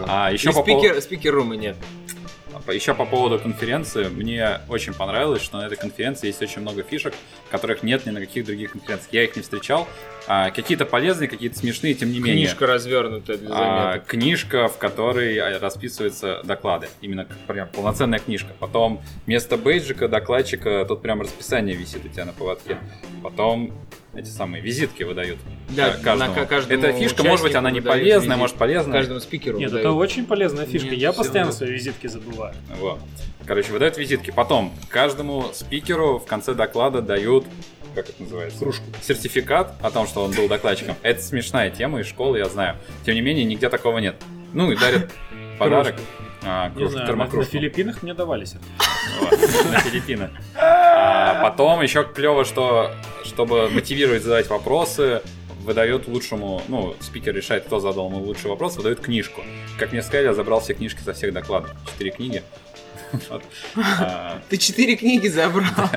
[0.06, 1.76] А еще по, поводу- спикер, спикер-рума нет.
[2.68, 7.14] Еще по поводу конференции, мне очень понравилось, что на этой конференции есть очень много фишек,
[7.52, 9.14] которых нет ни на каких других конференциях.
[9.14, 9.88] Я их не встречал.
[10.28, 12.48] А, какие-то полезные, какие-то смешные, тем не менее.
[12.48, 16.90] Книжка развернутая для А, книжка, в которой а, расписываются доклады.
[17.02, 18.50] Именно прям полноценная книжка.
[18.60, 22.78] Потом вместо бейджика, докладчика, тут прям расписание висит у тебя на поводке.
[23.24, 23.72] Потом
[24.18, 25.38] эти самые визитки выдают.
[25.70, 26.34] Да, к- каждому.
[26.34, 28.38] на ка- каждому Эта фишка, может быть, она не полезная, визитку.
[28.40, 28.94] может полезная.
[28.94, 29.86] Каждому спикеру Нет, выдают.
[29.88, 30.90] это очень полезная фишка.
[30.90, 31.58] Нет, Я постоянно равно.
[31.58, 32.56] свои визитки забываю.
[32.80, 33.00] Вот.
[33.46, 34.32] Короче, выдают визитки.
[34.32, 37.46] Потом каждому спикеру в конце доклада дают
[37.96, 38.60] как это называется?
[38.60, 38.84] Кружку.
[39.02, 40.96] Сертификат о том, что он был докладчиком.
[41.02, 42.76] Это смешная тема из школы, я знаю.
[43.06, 44.16] Тем не менее, нигде такого нет.
[44.54, 45.10] Ну и дарят
[45.58, 45.96] подарок.
[46.50, 47.44] А, Не кружку, знаю, на.
[47.44, 49.72] Филиппинах мне давали сертификат.
[49.72, 50.30] На Филиппины.
[50.56, 52.92] А потом еще клево, что
[53.26, 55.22] чтобы мотивировать задать вопросы,
[55.64, 59.42] выдает лучшему, ну, спикер решает, кто задал ему лучший вопрос, выдает книжку.
[59.78, 61.72] Как мне сказали, я забрал все книжки со всех докладов.
[61.86, 62.44] Четыре книги.
[64.00, 65.90] А, Ты четыре книги забрал.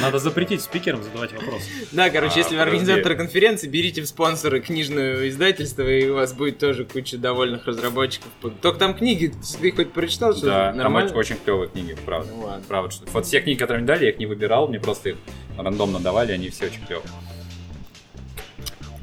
[0.00, 1.66] Надо запретить спикерам задавать вопросы.
[1.90, 2.78] Да, короче, А, если вы подожди.
[2.82, 8.28] организатор конференции, берите в спонсоры книжное издательство, и у вас будет тоже куча довольных разработчиков.
[8.60, 11.12] Только там книги, ты хоть прочитал, что Да, нормально?
[11.14, 12.30] очень, клевые книги, правда.
[12.32, 12.48] Ну.
[12.68, 15.16] Правда, что вот все книги, которые мне дали, я их не выбирал, мне просто их
[15.58, 17.06] рандомно давали, они все очень клевые.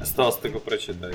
[0.00, 1.14] Осталось только прочитать.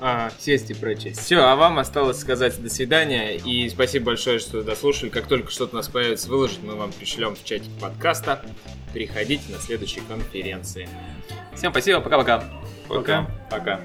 [0.00, 1.20] А, сесть и прочесть.
[1.20, 3.36] Все, а вам осталось сказать до свидания.
[3.36, 5.10] И спасибо большое, что дослушали.
[5.10, 8.44] Как только что-то у нас появится выложить, мы вам пришлем в чатик подкаста.
[8.92, 10.88] Приходите на следующей конференции.
[11.54, 12.44] Всем спасибо, пока-пока.
[12.88, 13.26] Пока.
[13.50, 13.80] Пока.